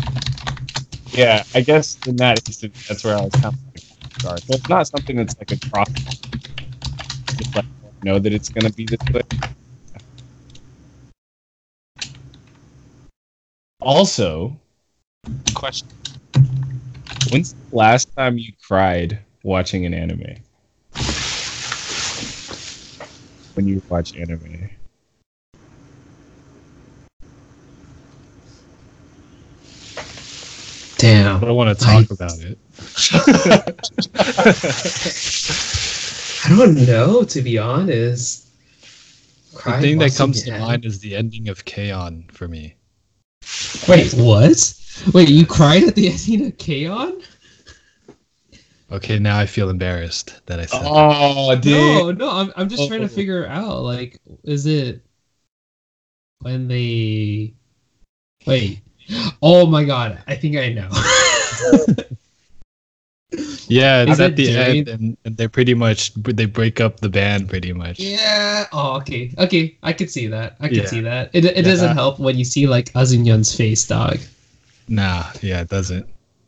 yeah, 1.13 1.45
I 1.55 1.61
guess 1.61 1.99
in 2.07 2.17
that 2.17 2.39
instance, 2.49 2.89
that's 2.89 3.05
where 3.05 3.17
I 3.17 3.23
was 3.23 3.33
kind 3.35 3.55
of 3.55 3.55
like, 3.75 3.85
sorry. 4.21 4.41
So 4.41 4.55
it's 4.55 4.69
not 4.69 4.89
something 4.89 5.17
that's 5.17 5.37
like 5.39 5.53
a 5.53 5.71
cross. 5.71 5.89
Just 7.37 7.55
like 7.55 7.65
know 8.03 8.19
that 8.19 8.33
it's 8.33 8.49
gonna 8.49 8.71
be 8.71 8.87
this 8.87 8.99
way. 9.13 9.23
Also, 13.81 14.59
question: 15.55 15.89
When's 17.31 17.55
the 17.55 17.77
last 17.77 18.09
time 18.17 18.39
you 18.39 18.53
cried 18.67 19.19
watching 19.43 19.87
an 19.87 19.95
anime? 19.95 20.37
When 23.55 23.67
you 23.67 23.83
watch 23.89 24.15
anime. 24.17 24.71
Damn. 30.99 31.37
I 31.37 31.47
don't 31.47 31.57
want 31.57 31.79
to 31.79 31.85
talk 31.85 32.11
about 32.11 32.39
it. 32.39 32.59
I 36.45 36.57
don't 36.57 36.87
know, 36.87 37.25
to 37.25 37.43
be 37.43 37.59
honest. 37.59 38.49
The 39.65 39.79
thing 39.81 39.99
that 39.99 40.15
comes 40.15 40.43
to 40.45 40.59
mind 40.59 40.85
is 40.85 41.01
the 41.01 41.17
ending 41.17 41.49
of 41.49 41.65
K-On! 41.65 42.27
for 42.33 42.49
me. 42.49 42.77
Wait, 43.89 44.13
what? 44.15 44.75
Wait, 45.13 45.29
you 45.29 45.45
cried 45.47 45.85
at 45.85 45.95
the 45.95 46.09
ending 46.11 46.47
of 46.47 46.59
K-On? 46.59 47.21
Okay, 48.93 49.19
now 49.19 49.39
I 49.39 49.47
feel 49.47 49.71
embarrassed 49.71 50.41
that 50.47 50.61
I 50.61 50.67
said. 50.67 50.83
that. 50.83 50.89
Oh, 50.89 51.57
dude. 51.57 51.73
No, 51.73 52.13
no, 52.13 52.31
I'm, 52.31 52.53
I'm 52.57 52.69
just 52.69 52.87
trying 52.89 53.01
to 53.01 53.07
Oh. 53.07 53.09
figure 53.09 53.47
out, 53.47 53.83
like, 53.83 54.21
is 54.45 54.67
it 54.67 55.03
when 56.41 56.69
they. 56.69 57.55
Wait. 58.47 58.81
Oh 59.43 59.67
my 59.67 59.85
god, 59.85 60.23
I 60.27 60.35
think 60.37 60.57
I 60.57 60.69
know. 60.71 60.89
Yeah, 63.69 64.03
it's 64.03 64.13
Is 64.13 64.21
at 64.21 64.31
it 64.33 64.37
the 64.37 64.47
during- 64.47 64.77
end, 64.79 64.89
and, 64.89 65.17
and 65.25 65.37
they 65.37 65.49
pretty 65.49 65.75
much 65.75 66.13
they 66.15 66.47
break 66.47 66.81
up 66.81 67.01
the 67.01 67.09
band 67.09 67.49
pretty 67.49 67.73
much. 67.73 67.99
yeah. 68.01 68.67
Oh, 68.73 68.97
okay. 68.97 69.33
Okay, 69.39 69.77
I 69.83 69.93
could 69.93 70.11
see 70.11 70.27
that. 70.29 70.57
I 70.61 70.69
could 70.69 70.77
Yeah. 70.79 70.87
see 70.87 71.01
that. 71.01 71.31
It, 71.33 71.45
it 71.45 71.57
Yeah. 71.57 71.63
doesn't 71.63 71.95
help 71.97 72.19
when 72.19 72.37
you 72.39 72.45
see, 72.45 72.67
like, 72.67 72.93
Azunyan's 72.95 73.55
face, 73.55 73.87
dog. 73.87 74.19
Nah, 74.89 75.25
yeah, 75.43 75.61
it 75.63 75.69
doesn't. 75.69 76.07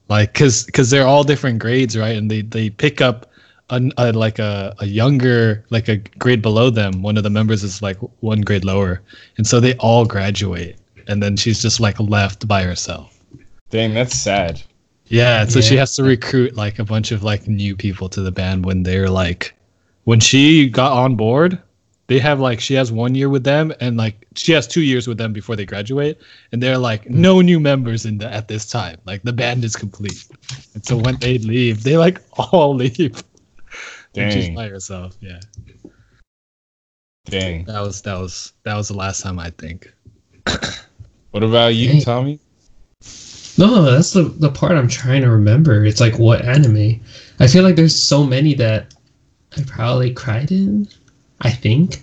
Like, 0.08 0.34
cause, 0.34 0.64
cause 0.72 0.90
they're 0.90 1.06
all 1.06 1.24
different 1.24 1.58
grades, 1.58 1.96
right? 1.96 2.16
And 2.16 2.30
they 2.30 2.42
they 2.42 2.70
pick 2.70 3.00
up 3.00 3.30
an, 3.70 3.92
a 3.98 4.12
like 4.12 4.38
a, 4.38 4.74
a 4.78 4.86
younger 4.86 5.64
like 5.70 5.88
a 5.88 5.96
grade 5.96 6.42
below 6.42 6.70
them. 6.70 7.02
One 7.02 7.16
of 7.16 7.24
the 7.24 7.30
members 7.30 7.64
is 7.64 7.82
like 7.82 7.96
one 8.20 8.42
grade 8.42 8.64
lower, 8.64 9.00
and 9.38 9.46
so 9.46 9.58
they 9.58 9.74
all 9.78 10.04
graduate, 10.04 10.76
and 11.08 11.20
then 11.22 11.36
she's 11.36 11.60
just 11.60 11.80
like 11.80 11.98
left 11.98 12.46
by 12.46 12.62
herself. 12.62 13.18
Dang, 13.70 13.94
that's 13.94 14.14
sad. 14.16 14.62
Yeah, 15.08 15.46
so 15.46 15.60
she 15.60 15.76
has 15.76 15.94
to 15.96 16.02
recruit 16.02 16.56
like 16.56 16.78
a 16.78 16.84
bunch 16.84 17.12
of 17.12 17.22
like 17.22 17.46
new 17.46 17.76
people 17.76 18.08
to 18.08 18.20
the 18.20 18.32
band 18.32 18.64
when 18.64 18.82
they're 18.82 19.08
like 19.08 19.54
when 20.04 20.20
she 20.20 20.68
got 20.68 20.92
on 20.92 21.16
board, 21.16 21.60
they 22.08 22.18
have 22.18 22.40
like 22.40 22.60
she 22.60 22.74
has 22.74 22.90
one 22.90 23.14
year 23.14 23.28
with 23.28 23.44
them 23.44 23.72
and 23.80 23.96
like 23.96 24.26
she 24.34 24.52
has 24.52 24.66
two 24.66 24.82
years 24.82 25.08
with 25.08 25.18
them 25.18 25.32
before 25.32 25.56
they 25.56 25.66
graduate 25.66 26.20
and 26.52 26.62
they're 26.62 26.78
like 26.78 27.04
hmm. 27.04 27.20
no 27.20 27.40
new 27.40 27.60
members 27.60 28.04
in 28.04 28.18
the 28.18 28.32
at 28.32 28.48
this 28.48 28.68
time. 28.68 28.96
Like 29.04 29.22
the 29.22 29.32
band 29.32 29.64
is 29.64 29.76
complete. 29.76 30.26
And 30.74 30.84
so 30.84 30.96
when 30.96 31.16
they 31.16 31.38
leave, 31.38 31.82
they 31.82 31.96
like 31.96 32.20
all 32.52 32.74
leave. 32.74 33.22
And 34.16 34.32
she's 34.32 34.46
Dang. 34.46 34.54
by 34.54 34.68
herself. 34.68 35.16
Yeah. 35.20 35.40
Dang. 37.26 37.64
That 37.64 37.80
was 37.80 38.02
that 38.02 38.18
was 38.18 38.52
that 38.64 38.76
was 38.76 38.88
the 38.88 38.96
last 38.96 39.22
time 39.22 39.38
I 39.38 39.50
think. 39.50 39.92
What 41.32 41.42
about 41.42 41.74
you, 41.74 42.00
Tommy? 42.00 42.40
No, 43.58 43.82
that's 43.82 44.12
the 44.12 44.22
the 44.24 44.50
part 44.50 44.72
I'm 44.72 44.88
trying 44.88 45.22
to 45.22 45.30
remember. 45.30 45.84
It's 45.84 46.00
like 46.00 46.18
what 46.18 46.44
anime? 46.44 47.00
I 47.40 47.46
feel 47.46 47.62
like 47.62 47.76
there's 47.76 48.00
so 48.00 48.24
many 48.24 48.54
that 48.54 48.94
I 49.56 49.62
probably 49.62 50.12
cried 50.12 50.50
in. 50.52 50.88
I 51.40 51.50
think 51.50 52.02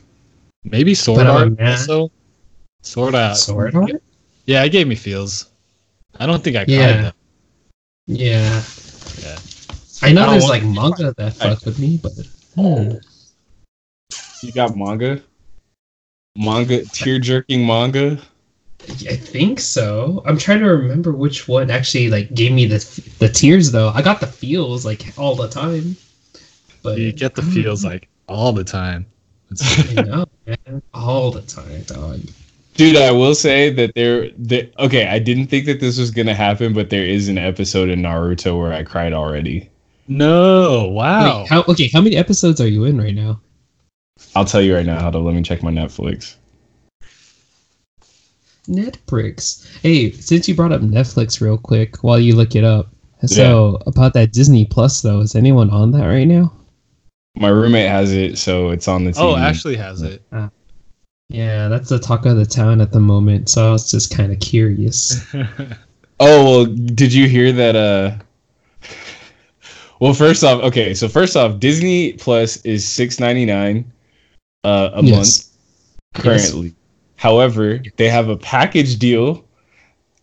Maybe 0.63 0.93
Sword 0.93 1.17
But 1.17 1.27
I'm 1.27 1.35
a 1.35 1.39
Art 1.39 1.59
man. 1.59 1.71
also. 1.73 2.11
Sword 2.81 3.15
Art. 3.15 3.37
Sword 3.37 3.75
Art. 3.75 3.91
Yeah, 4.45 4.63
it 4.63 4.69
gave 4.69 4.87
me 4.87 4.95
feels. 4.95 5.49
I 6.19 6.25
don't 6.25 6.43
think 6.43 6.55
I 6.55 6.65
cried 6.65 6.73
Yeah. 6.73 7.01
though. 7.01 7.11
Yeah, 8.07 8.63
Yeah. 9.21 9.39
I 10.01 10.11
know 10.11 10.25
I 10.27 10.31
there's 10.31 10.49
like 10.49 10.63
manga 10.63 11.13
that 11.17 11.33
fuck 11.33 11.65
with 11.65 11.79
me, 11.79 11.99
but 12.01 12.11
hmm. 12.55 12.97
You 14.41 14.51
got 14.51 14.75
manga? 14.75 15.21
Manga, 16.35 16.85
tear 16.85 17.19
jerking 17.19 17.65
manga? 17.65 18.19
I 18.89 19.15
think 19.15 19.59
so. 19.59 20.21
I'm 20.25 20.37
trying 20.37 20.59
to 20.59 20.67
remember 20.67 21.11
which 21.13 21.47
one 21.47 21.71
actually 21.71 22.09
like 22.09 22.33
gave 22.33 22.51
me 22.51 22.65
the 22.65 22.79
the 23.19 23.29
tears 23.29 23.71
though. 23.71 23.89
I 23.89 24.01
got 24.01 24.19
the 24.19 24.27
feels 24.27 24.85
like 24.85 25.17
all 25.17 25.35
the 25.35 25.47
time, 25.49 25.95
but 26.83 26.97
You 26.97 27.11
get 27.11 27.35
the 27.35 27.41
feels 27.41 27.83
know. 27.83 27.89
like 27.91 28.09
all 28.27 28.51
the 28.53 28.63
time. 28.63 29.05
I 29.61 29.93
know, 30.01 30.25
man, 30.47 30.81
all 30.93 31.31
the 31.31 31.41
time, 31.43 31.83
dog. 31.83 32.21
Dude, 32.75 32.97
I 32.97 33.11
will 33.11 33.35
say 33.35 33.69
that 33.69 33.93
there, 33.95 34.31
there. 34.37 34.67
Okay, 34.79 35.05
I 35.07 35.19
didn't 35.19 35.47
think 35.47 35.65
that 35.67 35.79
this 35.79 35.99
was 35.99 36.09
gonna 36.11 36.33
happen, 36.33 36.73
but 36.73 36.89
there 36.89 37.05
is 37.05 37.27
an 37.29 37.37
episode 37.37 37.89
in 37.89 38.01
Naruto 38.01 38.57
where 38.59 38.73
I 38.73 38.83
cried 38.83 39.13
already. 39.13 39.69
no, 40.07 40.87
wow. 40.89 41.41
Wait, 41.41 41.49
how 41.49 41.63
okay? 41.69 41.89
How 41.93 42.01
many 42.01 42.15
episodes 42.17 42.59
are 42.59 42.67
you 42.67 42.83
in 42.85 42.99
right 42.99 43.13
now? 43.15 43.39
I'll 44.35 44.45
tell 44.45 44.61
you 44.61 44.75
right 44.75 44.85
now. 44.85 44.99
How 44.99 45.11
to 45.11 45.19
let 45.19 45.35
me 45.35 45.41
check 45.43 45.61
my 45.63 45.71
Netflix. 45.71 46.35
Netflix. 48.67 49.67
Hey, 49.81 50.11
since 50.11 50.47
you 50.47 50.55
brought 50.55 50.71
up 50.71 50.81
Netflix 50.81 51.41
real 51.41 51.57
quick 51.57 52.03
while 52.03 52.19
you 52.19 52.35
look 52.35 52.55
it 52.55 52.63
up. 52.63 52.89
So 53.25 53.79
about 53.87 54.13
that 54.15 54.33
Disney 54.33 54.65
Plus 54.65 55.01
though, 55.01 55.21
is 55.21 55.33
anyone 55.35 55.69
on 55.69 55.91
that 55.91 56.05
right 56.07 56.27
now? 56.27 56.51
My 57.35 57.47
roommate 57.49 57.89
has 57.89 58.11
it, 58.13 58.37
so 58.37 58.69
it's 58.69 58.87
on 58.87 59.05
the 59.05 59.11
TV. 59.11 59.17
oh, 59.21 59.35
Ashley 59.37 59.75
has 59.77 60.01
it. 60.01 60.21
Yeah, 61.29 61.67
that's 61.69 61.89
the 61.89 61.99
talk 61.99 62.25
of 62.25 62.35
the 62.35 62.45
town 62.45 62.81
at 62.81 62.91
the 62.91 62.99
moment. 62.99 63.49
So 63.49 63.69
I 63.69 63.71
was 63.71 63.89
just 63.89 64.15
kind 64.15 64.31
of 64.31 64.39
curious. 64.39 65.25
Oh 66.19 66.43
well, 66.45 66.65
did 66.65 67.11
you 67.11 67.27
hear 67.27 67.51
that? 67.51 67.75
Uh, 67.75 68.11
well, 69.99 70.13
first 70.13 70.43
off, 70.43 70.61
okay, 70.63 70.93
so 70.93 71.09
first 71.09 71.35
off, 71.35 71.59
Disney 71.59 72.13
Plus 72.13 72.57
is 72.57 72.87
six 72.87 73.19
ninety 73.19 73.45
nine 73.45 73.91
uh, 74.63 74.91
a 74.93 75.03
Yes. 75.03 75.49
month 76.13 76.23
currently. 76.23 76.73
However, 77.23 77.79
they 77.95 78.09
have 78.09 78.27
a 78.27 78.35
package 78.35 78.99
deal 78.99 79.45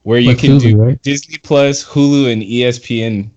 where 0.02 0.18
you 0.18 0.36
can 0.36 0.58
Hulu, 0.58 0.60
do 0.60 0.76
right? 0.76 1.02
Disney 1.02 1.38
Plus, 1.38 1.82
Hulu, 1.82 2.30
and 2.30 2.42
ESPN 2.42 3.30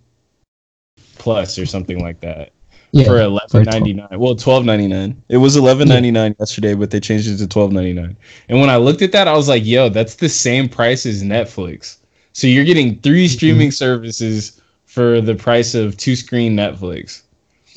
Plus 1.17 1.57
or 1.57 1.65
something 1.65 2.01
like 2.01 2.19
that 2.19 2.51
Yeah, 2.91 3.05
for 3.05 3.21
eleven 3.21 3.63
ninety 3.63 3.93
nine. 3.93 4.09
Well, 4.11 4.35
twelve 4.35 4.65
ninety 4.65 4.87
nine. 4.89 5.23
It 5.29 5.37
was 5.37 5.55
eleven 5.55 5.87
ninety 5.87 6.11
nine 6.11 6.35
yesterday, 6.39 6.73
but 6.73 6.91
they 6.91 6.99
changed 6.99 7.29
it 7.29 7.37
to 7.37 7.47
twelve 7.47 7.71
ninety 7.71 7.93
nine. 7.93 8.17
And 8.49 8.59
when 8.59 8.69
I 8.69 8.75
looked 8.75 9.01
at 9.01 9.13
that, 9.13 9.29
I 9.29 9.33
was 9.37 9.47
like, 9.47 9.63
"Yo, 9.63 9.87
that's 9.87 10.15
the 10.15 10.27
same 10.27 10.67
price 10.67 11.05
as 11.05 11.23
Netflix." 11.23 11.99
So 12.33 12.47
you're 12.47 12.65
getting 12.65 12.99
3 12.99 13.27
Mhm. 13.27 13.29
streaming 13.29 13.71
services 13.71 14.59
for 14.87 15.21
the 15.21 15.35
price 15.35 15.73
of 15.73 15.95
two 15.95 16.17
screen 16.17 16.57
Netflix. 16.57 17.21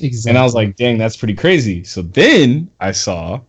exactly. 0.01 0.31
And 0.31 0.37
I 0.39 0.43
was 0.43 0.55
like, 0.55 0.75
"Dang, 0.75 0.99
that's 0.99 1.17
pretty 1.17 1.35
crazy." 1.35 1.85
So 1.85 2.03
then 2.03 2.69
I 2.81 2.91
saw 2.91 3.41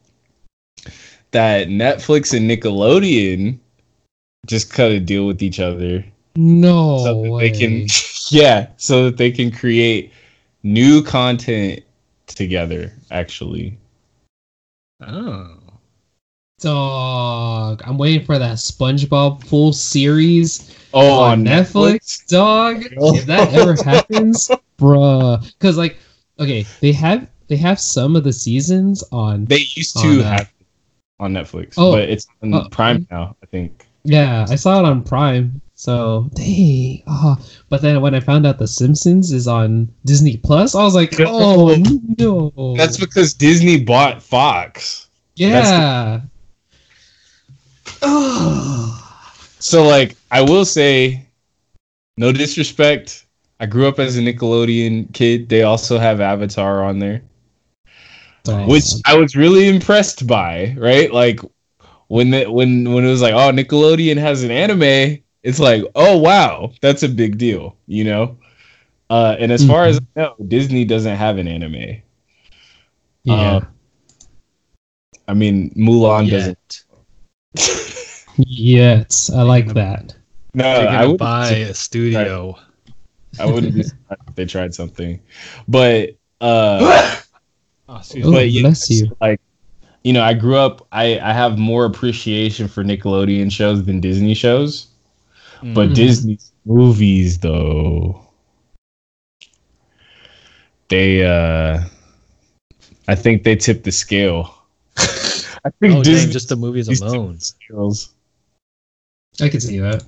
that 1.37 1.67
Netflix 1.67 2.35
and 2.35 2.49
Nickelodeon 2.49 3.59
just 4.47 4.73
cut 4.73 4.89
a 4.91 4.99
deal 4.99 5.27
with 5.27 5.43
each 5.43 5.59
other 5.59 6.03
no 6.35 6.97
so 6.97 7.21
that 7.21 7.29
way. 7.29 7.51
they 7.51 7.59
can 7.59 7.85
yeah 8.31 8.67
so 8.77 9.05
that 9.05 9.17
they 9.17 9.29
can 9.29 9.51
create 9.51 10.11
new 10.63 11.03
content 11.03 11.83
together 12.25 12.91
actually 13.11 13.77
oh. 15.05 15.53
Dog, 16.59 17.83
I'm 17.85 17.99
waiting 17.99 18.25
for 18.25 18.39
that 18.39 18.55
SpongeBob 18.55 19.43
full 19.45 19.71
series 19.73 20.75
oh 20.91 21.19
on 21.19 21.45
Netflix. 21.45 22.25
Dog, 22.27 22.83
if 22.89 23.27
that 23.27 23.53
ever 23.53 23.75
happens, 23.85 24.49
bruh. 24.79 25.39
Because 25.59 25.77
like, 25.77 25.99
okay, 26.39 26.65
they 26.81 26.93
have 26.93 27.29
they 27.47 27.57
have 27.57 27.79
some 27.79 28.15
of 28.15 28.23
the 28.23 28.33
seasons 28.33 29.03
on. 29.11 29.45
they 29.45 29.67
used 29.75 29.97
On, 29.97 30.03
to 30.03 30.21
uh, 30.21 30.23
have 30.23 30.51
it 30.56 30.56
on 31.19 31.33
netflix 31.33 31.73
Oh, 31.77 31.93
but 31.93 32.09
it's 32.09 32.27
on 32.43 32.53
oh, 32.53 32.67
prime 32.69 32.97
um, 32.97 33.07
now 33.11 33.35
i 33.43 33.45
think 33.45 33.87
Yeah, 34.07 34.45
I 34.47 34.55
saw 34.55 34.79
it 34.79 34.85
on 34.85 35.03
Prime. 35.03 35.59
So 35.75 36.29
dang. 36.33 37.03
Oh, 37.07 37.35
but 37.67 37.81
then 37.81 37.99
when 37.99 38.15
I 38.15 38.21
found 38.21 38.47
out 38.47 38.57
The 38.57 38.67
Simpsons 38.67 39.33
is 39.33 39.49
on 39.49 39.93
Disney 40.05 40.37
Plus, 40.37 40.75
I 40.75 40.83
was 40.83 40.95
like, 40.95 41.13
oh 41.19 41.75
no. 42.17 42.75
That's 42.77 42.95
because 42.97 43.33
Disney 43.33 43.83
bought 43.83 44.23
Fox. 44.23 45.09
yeah. 45.35 46.21
Oh. 48.01 49.03
So 49.59 49.83
like 49.83 50.15
I 50.31 50.41
will 50.41 50.63
say, 50.63 51.25
no 52.15 52.31
disrespect. 52.31 53.25
I 53.59 53.65
grew 53.65 53.87
up 53.87 53.99
as 53.99 54.15
a 54.15 54.21
Nickelodeon 54.21 55.11
kid. 55.13 55.49
They 55.49 55.63
also 55.63 55.97
have 55.97 56.21
Avatar 56.21 56.83
on 56.83 56.99
there, 56.99 57.23
which 58.47 58.85
I 59.05 59.15
was 59.15 59.35
really 59.35 59.67
impressed 59.67 60.27
by. 60.27 60.75
Right, 60.77 61.11
like 61.11 61.39
when 62.07 62.31
the, 62.31 62.45
when 62.45 62.91
when 62.91 63.05
it 63.05 63.09
was 63.09 63.21
like, 63.21 63.33
oh, 63.33 63.51
Nickelodeon 63.51 64.17
has 64.17 64.43
an 64.43 64.51
anime. 64.51 65.23
It's 65.43 65.59
like, 65.59 65.83
oh 65.95 66.17
wow, 66.17 66.71
that's 66.81 67.03
a 67.03 67.09
big 67.09 67.37
deal, 67.37 67.77
you 67.87 68.03
know. 68.03 68.37
Uh, 69.09 69.37
and 69.39 69.51
as 69.51 69.65
far 69.65 69.85
as 69.85 69.97
I 69.97 70.19
know, 70.19 70.35
Disney 70.47 70.83
doesn't 70.83 71.15
have 71.15 71.37
an 71.37 71.47
anime. 71.47 72.01
yeah. 73.23 73.33
Uh, 73.33 73.61
I 75.29 75.33
mean, 75.33 75.71
Mulan 75.71 76.29
doesn't. 76.29 76.83
Yet. 77.55 78.25
yes, 78.37 79.29
I 79.29 79.41
like 79.43 79.73
that. 79.73 80.15
No, 80.53 80.65
I 80.65 81.05
would 81.05 81.17
buy 81.17 81.49
a 81.49 81.73
studio. 81.73 82.57
I 83.39 83.45
wouldn't 83.45 83.75
be 83.75 83.83
surprised 83.83 84.21
if 84.27 84.35
they 84.35 84.45
tried 84.45 84.73
something. 84.73 85.19
But 85.67 86.15
uh 86.41 87.19
Oh, 87.89 87.97
excuse 87.97 88.25
but 88.29 88.49
yeah, 88.49 88.61
bless 88.63 88.89
you. 88.89 89.15
like 89.21 89.39
you 90.03 90.13
know, 90.13 90.23
I 90.23 90.33
grew 90.33 90.57
up 90.57 90.87
I 90.91 91.19
I 91.19 91.33
have 91.33 91.57
more 91.57 91.85
appreciation 91.85 92.67
for 92.67 92.83
Nickelodeon 92.83 93.51
shows 93.51 93.83
than 93.85 93.99
Disney 94.01 94.33
shows. 94.33 94.87
But 95.61 95.89
Mhm. 95.89 95.95
Disney's 95.95 96.51
movies 96.65 97.39
though 97.39 98.21
they 100.89 101.25
uh 101.25 101.83
I 103.07 103.15
think 103.15 103.43
they 103.43 103.55
tip 103.55 103.83
the 103.83 103.91
scale. 103.91 104.53
I 104.97 105.69
think 105.79 105.95
Oh, 105.95 106.03
dang, 106.03 106.03
Disney 106.03 106.33
just 106.33 106.49
the 106.49 106.55
movies 106.57 106.87
alone. 106.89 107.39
scales. 107.39 108.13
I 109.41 109.49
can 109.49 109.61
see 109.61 109.79
that. 109.79 110.03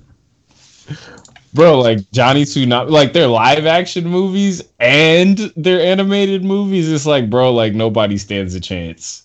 Bro, 1.52 1.80
like 1.80 2.10
Johnny 2.12 2.44
Tsunami, 2.44 2.90
like 2.90 3.12
their 3.12 3.26
live 3.26 3.66
action 3.66 4.06
movies 4.06 4.62
and 4.78 5.36
their 5.56 5.80
animated 5.80 6.44
movies, 6.44 6.90
it's 6.90 7.06
like, 7.06 7.28
bro, 7.28 7.52
like 7.52 7.74
nobody 7.74 8.18
stands 8.18 8.54
a 8.54 8.60
chance. 8.60 9.24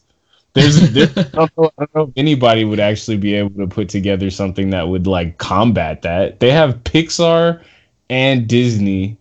There's, 0.53 0.91
there's 0.91 1.15
I, 1.15 1.23
don't 1.23 1.57
know, 1.57 1.71
I 1.77 1.85
don't 1.85 1.95
know 1.95 2.01
if 2.03 2.09
anybody 2.15 2.65
would 2.65 2.79
actually 2.79 3.17
be 3.17 3.35
able 3.35 3.59
to 3.59 3.67
put 3.67 3.89
together 3.89 4.31
something 4.31 4.71
that 4.71 4.87
would 4.87 5.05
like 5.05 5.37
combat 5.37 6.01
that. 6.01 6.39
They 6.39 6.49
have 6.51 6.83
Pixar 6.83 7.61
and 8.09 8.47
Disney 8.47 9.17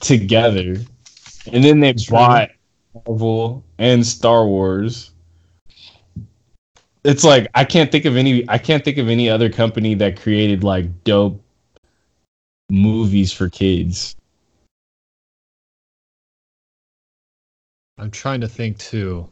together, 0.00 0.76
and 1.52 1.62
then 1.62 1.78
they 1.78 1.94
bought 2.08 2.50
Marvel 3.06 3.62
and 3.78 4.04
Star 4.04 4.46
Wars. 4.46 5.12
It's 7.04 7.22
like 7.22 7.48
I 7.54 7.64
can't 7.64 7.92
think 7.92 8.06
of 8.06 8.16
any. 8.16 8.48
I 8.48 8.58
can't 8.58 8.84
think 8.84 8.98
of 8.98 9.08
any 9.08 9.28
other 9.28 9.50
company 9.50 9.94
that 9.96 10.18
created 10.18 10.64
like 10.64 11.04
dope 11.04 11.43
movies 12.70 13.32
for 13.32 13.48
kids. 13.48 14.16
I'm 17.98 18.10
trying 18.10 18.40
to 18.40 18.48
think 18.48 18.78
too. 18.78 19.28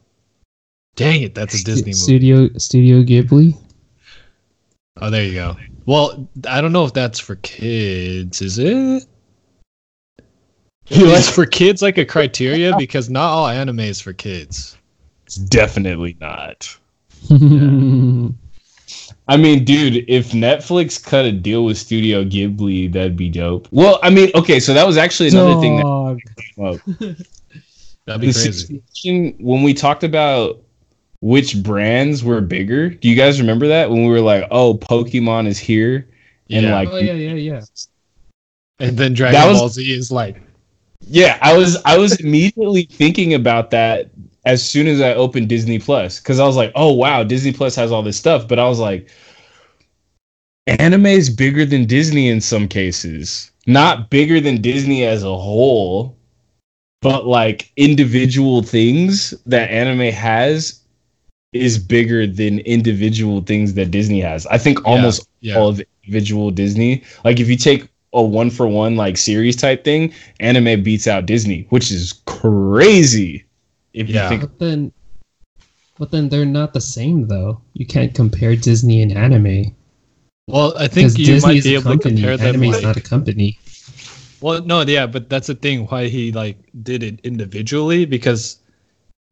Dang 0.95 1.23
it, 1.23 1.35
that's 1.35 1.61
a 1.61 1.65
Disney 1.65 1.87
movie. 1.87 1.95
Studio 1.95 2.49
Studio 2.59 3.03
Ghibli. 3.03 3.57
Oh, 5.01 5.11
there 5.11 5.25
you 5.25 5.35
go. 5.35 5.57
Well, 5.87 6.29
I 6.47 6.61
don't 6.61 6.73
know 6.73 6.85
if 6.85 6.93
that's 6.93 7.19
for 7.19 7.37
kids. 7.37 8.43
Is 8.43 8.59
it? 8.59 9.05
it? 10.89 11.03
Is 11.03 11.29
for 11.29 11.47
kids 11.47 11.83
like 11.83 11.99
a 11.99 12.05
criteria 12.05 12.77
because 12.77 13.11
not 13.11 13.31
all 13.31 13.49
anime 13.49 13.81
is 13.81 14.01
for 14.01 14.13
kids. 14.13 14.77
It's 15.27 15.37
definitely 15.37 16.17
not. 16.21 16.79
Yeah. 17.29 18.29
I 19.29 19.37
mean, 19.37 19.65
dude, 19.65 20.05
if 20.09 20.33
Netflix 20.33 21.03
cut 21.03 21.25
a 21.25 21.33
deal 21.33 21.65
with 21.65 21.79
Studio 21.79 22.25
Ghibli, 22.25 22.93
that'd 22.93 23.17
be 23.17 23.29
dope. 23.29 23.69
Well, 23.71 23.99
I 24.03 24.11
mean, 24.11 24.31
okay, 24.35 24.59
so 24.59 24.75
that 24.75 24.87
was 24.87 24.97
actually 24.97 25.29
another 25.29 25.61
thing 25.61 25.77
that 25.77 26.19
came 26.57 26.65
up. 26.67 27.17
That'd 28.05 28.21
be 28.21 28.27
The 28.27 28.33
crazy. 28.33 28.53
situation 28.53 29.37
when 29.39 29.63
we 29.63 29.75
talked 29.75 30.03
about 30.03 30.61
which 31.21 31.63
brands 31.63 32.25
were 32.25 32.41
bigger. 32.41 32.89
Do 32.89 33.09
you 33.09 33.15
guys 33.15 33.41
remember 33.41 33.69
that 33.69 33.89
when 33.91 34.03
we 34.05 34.09
were 34.11 34.21
like, 34.21 34.45
"Oh, 34.51 34.75
Pokemon 34.75 35.47
is 35.47 35.57
here," 35.57 36.09
and 36.51 36.65
Yeah. 36.67 36.75
like, 36.75 36.89
Oh 36.91 36.99
yeah, 36.99 37.13
yeah, 37.13 37.35
yeah. 37.35 37.61
And 38.81 38.99
then 38.99 39.15
Dragon 39.15 39.41
That 39.41 39.49
was- 39.49 39.61
Ball 39.61 39.69
Z 39.69 39.93
is 39.93 40.11
like, 40.11 40.43
Yeah, 41.07 41.39
I 41.41 41.57
was 41.57 41.77
I 41.85 41.97
was 41.97 42.19
immediately 42.21 42.89
thinking 42.91 43.35
about 43.35 43.71
that 43.71 44.11
as 44.45 44.69
soon 44.69 44.87
as 44.87 45.01
I 45.01 45.15
opened 45.15 45.49
Disney 45.49 45.79
Plus 45.79 46.19
because 46.19 46.41
I 46.41 46.47
was 46.47 46.57
like, 46.57 46.73
oh 46.75 46.93
wow, 46.93 47.23
Disney 47.23 47.53
Plus 47.53 47.75
has 47.77 47.93
all 47.93 48.03
this 48.03 48.17
stuff, 48.17 48.49
but 48.49 48.59
I 48.59 48.69
was 48.69 48.79
like, 48.79 49.09
anime 50.67 51.07
is 51.07 51.31
bigger 51.31 51.65
than 51.65 51.87
Disney 51.87 52.29
in 52.29 52.41
some 52.41 52.69
cases, 52.69 53.51
not 53.67 54.11
bigger 54.11 54.41
than 54.41 54.61
Disney 54.61 55.05
as 55.05 55.23
a 55.23 55.37
whole, 55.37 56.17
but 57.01 57.27
like 57.27 57.71
individual 57.77 58.63
things 58.63 59.35
that 59.47 59.71
anime 59.71 60.13
has 60.13 60.81
is 61.53 61.79
bigger 61.79 62.27
than 62.27 62.61
individual 62.61 63.43
things 63.43 63.75
that 63.75 63.91
Disney 63.91 64.21
has. 64.21 64.47
I 64.47 64.59
think 64.59 64.85
almost 64.87 65.29
yeah. 65.41 65.57
all 65.57 65.69
of 65.69 65.83
individual 66.05 66.51
Disney. 66.51 67.03
Like 67.25 67.41
if 67.41 67.49
you 67.49 67.57
take 67.57 67.89
a 68.15 68.23
one 68.23 68.51
for 68.51 68.67
one 68.67 68.97
like 68.97 69.17
series 69.17 69.57
type 69.57 69.85
thing, 69.85 70.13
anime 70.41 70.83
beats 70.83 71.07
out 71.07 71.27
Disney, 71.27 71.67
which 71.71 71.91
is 71.91 72.15
crazy. 72.27 73.45
If 73.95 74.09
Yeah. 74.09 74.25
you 74.25 74.29
think 74.31 74.41
But 74.43 74.59
then, 74.59 74.93
but 75.99 76.11
then 76.11 76.29
they're 76.29 76.45
not 76.47 76.73
the 76.75 76.81
same 76.81 77.27
though. 77.29 77.61
You 77.75 77.87
can't 77.87 78.15
compare 78.15 78.57
Disney 78.57 79.03
and 79.03 79.13
anime 79.13 79.75
Well, 80.49 80.75
I 80.77 80.89
think 80.89 81.17
you 81.19 81.27
Disney 81.27 81.49
might 81.49 81.57
is 81.59 81.65
be 81.65 81.75
a 81.75 81.79
able 81.79 81.83
to 81.85 81.89
company. 81.91 82.15
compare 82.17 82.37
them. 82.37 82.47
Anime 82.49 82.65
is 82.65 82.75
like- 82.77 82.83
not 82.83 82.97
a 82.97 83.01
company. 83.01 83.59
Well, 84.41 84.61
no, 84.65 84.81
yeah, 84.83 85.07
but 85.07 85.29
that's 85.31 85.47
the 85.47 85.55
thing 85.55 85.87
why 85.87 86.09
he 86.09 86.33
like 86.33 86.57
did 86.83 87.03
it 87.05 87.21
individually 87.23 88.05
because 88.07 88.57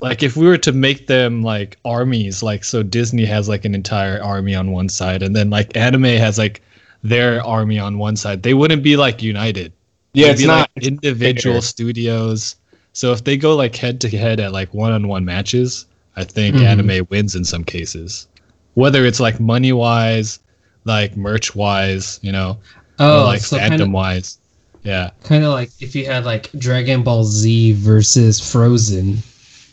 like 0.00 0.22
if 0.22 0.36
we 0.36 0.46
were 0.46 0.56
to 0.58 0.72
make 0.72 1.08
them 1.08 1.42
like 1.42 1.78
armies, 1.84 2.42
like 2.44 2.62
so 2.64 2.82
Disney 2.84 3.24
has 3.24 3.48
like 3.48 3.64
an 3.64 3.74
entire 3.74 4.22
army 4.22 4.54
on 4.54 4.70
one 4.70 4.88
side 4.88 5.22
and 5.24 5.34
then 5.34 5.50
like 5.50 5.76
anime 5.76 6.04
has 6.04 6.38
like 6.38 6.62
their 7.02 7.44
army 7.44 7.78
on 7.78 7.98
one 7.98 8.14
side, 8.16 8.42
they 8.44 8.54
wouldn't 8.54 8.82
be 8.84 8.96
like 8.96 9.20
united. 9.22 9.72
yeah, 10.14 10.26
They'd 10.26 10.32
it's 10.32 10.40
be 10.42 10.46
not 10.46 10.70
like 10.76 10.86
individual 10.86 11.54
fair. 11.56 11.62
studios. 11.62 12.54
So 12.92 13.12
if 13.12 13.24
they 13.24 13.36
go 13.36 13.54
like 13.56 13.76
head 13.76 14.00
to 14.02 14.08
head 14.08 14.40
at 14.40 14.52
like 14.52 14.72
one 14.74 14.92
on 14.92 15.08
one 15.08 15.24
matches, 15.24 15.86
I 16.16 16.24
think 16.24 16.56
Mhm. 16.56 16.64
anime 16.64 17.06
wins 17.10 17.34
in 17.34 17.44
some 17.44 17.64
cases. 17.64 18.26
Whether 18.74 19.04
it's 19.06 19.20
like 19.20 19.38
money 19.40 19.72
wise, 19.72 20.38
like 20.84 21.16
merch 21.16 21.54
wise, 21.54 22.18
you 22.22 22.32
know, 22.32 22.58
Oh, 22.98 23.22
or 23.22 23.24
like 23.24 23.40
so 23.40 23.56
fandom 23.58 23.68
kind 23.68 23.80
of 23.82 23.90
wise. 23.90 24.38
Yeah. 24.82 25.10
kind 25.24 25.44
of 25.44 25.52
like 25.52 25.70
if 25.80 25.94
you 25.94 26.06
had 26.06 26.24
like 26.24 26.50
Dragon 26.58 27.02
Ball 27.02 27.24
Z 27.24 27.72
versus 27.72 28.40
Frozen, 28.40 29.18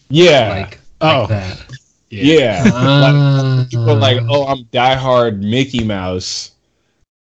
yeah. 0.09 0.49
like 0.65 0.79
Oh. 1.01 1.21
like 1.21 1.29
that. 1.29 1.57
yeah. 2.09 2.63
Ah. 2.73 3.55
like, 3.59 3.69
people 3.69 3.95
like, 3.95 4.19
oh, 4.29 4.47
I'm 4.47 4.63
diehard 4.65 5.39
Mickey 5.41 5.83
Mouse. 5.83 6.51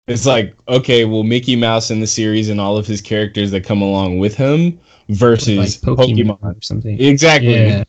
It's 0.08 0.26
like, 0.26 0.56
okay, 0.68 1.06
well, 1.06 1.24
Mickey 1.24 1.56
Mouse 1.56 1.90
in 1.90 2.02
the 2.02 2.08
series 2.08 2.50
and 2.50 2.60
all 2.60 2.78
of 2.78 2.86
his 2.86 3.00
characters 3.00 3.52
that 3.52 3.62
come 3.64 3.82
along 3.82 4.20
with 4.20 4.36
him 4.36 4.80
versus 5.10 5.58
like 5.86 5.98
Pokemon. 5.98 6.40
Pokemon, 6.42 6.58
or 6.58 6.62
something. 6.62 7.00
Exactly. 7.00 7.54
Yeah. 7.54 7.84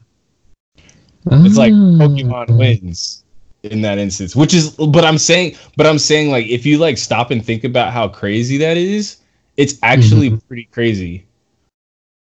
It's 1.27 1.57
like 1.57 1.72
Ah. 1.72 1.98
Pokemon 1.98 2.57
wins 2.57 3.24
in 3.64 3.81
that 3.83 3.98
instance, 3.98 4.37
which 4.37 4.55
is, 4.55 4.70
but 4.70 5.05
I'm 5.05 5.18
saying, 5.18 5.57
but 5.77 5.87
I'm 5.87 5.98
saying, 5.98 6.31
like, 6.31 6.46
if 6.46 6.64
you 6.64 6.79
like 6.79 6.98
stop 6.98 7.31
and 7.33 7.44
think 7.44 7.64
about 7.64 7.92
how 7.92 8.07
crazy 8.07 8.59
that 8.59 8.77
is, 8.77 9.16
it's 9.57 9.79
actually 9.83 10.31
Mhm. 10.31 10.40
pretty 10.46 10.68
crazy. 10.70 11.24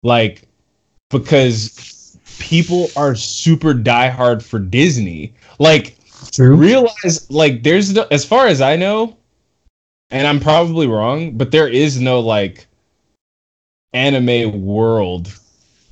Like, 0.02 0.48
because 1.10 2.16
people 2.38 2.90
are 2.96 3.14
super 3.14 3.74
diehard 3.74 4.42
for 4.42 4.58
Disney. 4.58 5.34
Like, 5.58 5.96
True. 6.32 6.54
realize, 6.54 7.30
like, 7.30 7.62
there's 7.62 7.92
no, 7.92 8.06
as 8.10 8.24
far 8.24 8.46
as 8.46 8.60
I 8.62 8.76
know, 8.76 9.16
and 10.12 10.26
I'm 10.26 10.38
probably 10.38 10.86
wrong, 10.86 11.36
but 11.36 11.50
there 11.50 11.66
is 11.68 12.00
no 12.00 12.20
like 12.20 12.66
anime 13.92 14.62
world, 14.64 15.36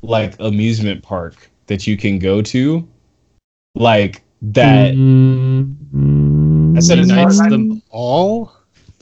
like 0.02 0.34
amusement 0.40 1.02
park 1.02 1.50
that 1.66 1.86
you 1.86 1.96
can 1.96 2.18
go 2.18 2.40
to, 2.42 2.86
like 3.74 4.22
that. 4.42 4.94
Mm, 4.94 6.76
I 6.76 6.80
said 6.80 6.98
as 7.00 7.08
far 7.08 7.18
unites 7.18 7.40
as 7.40 7.48
them 7.50 7.82
all 7.90 8.52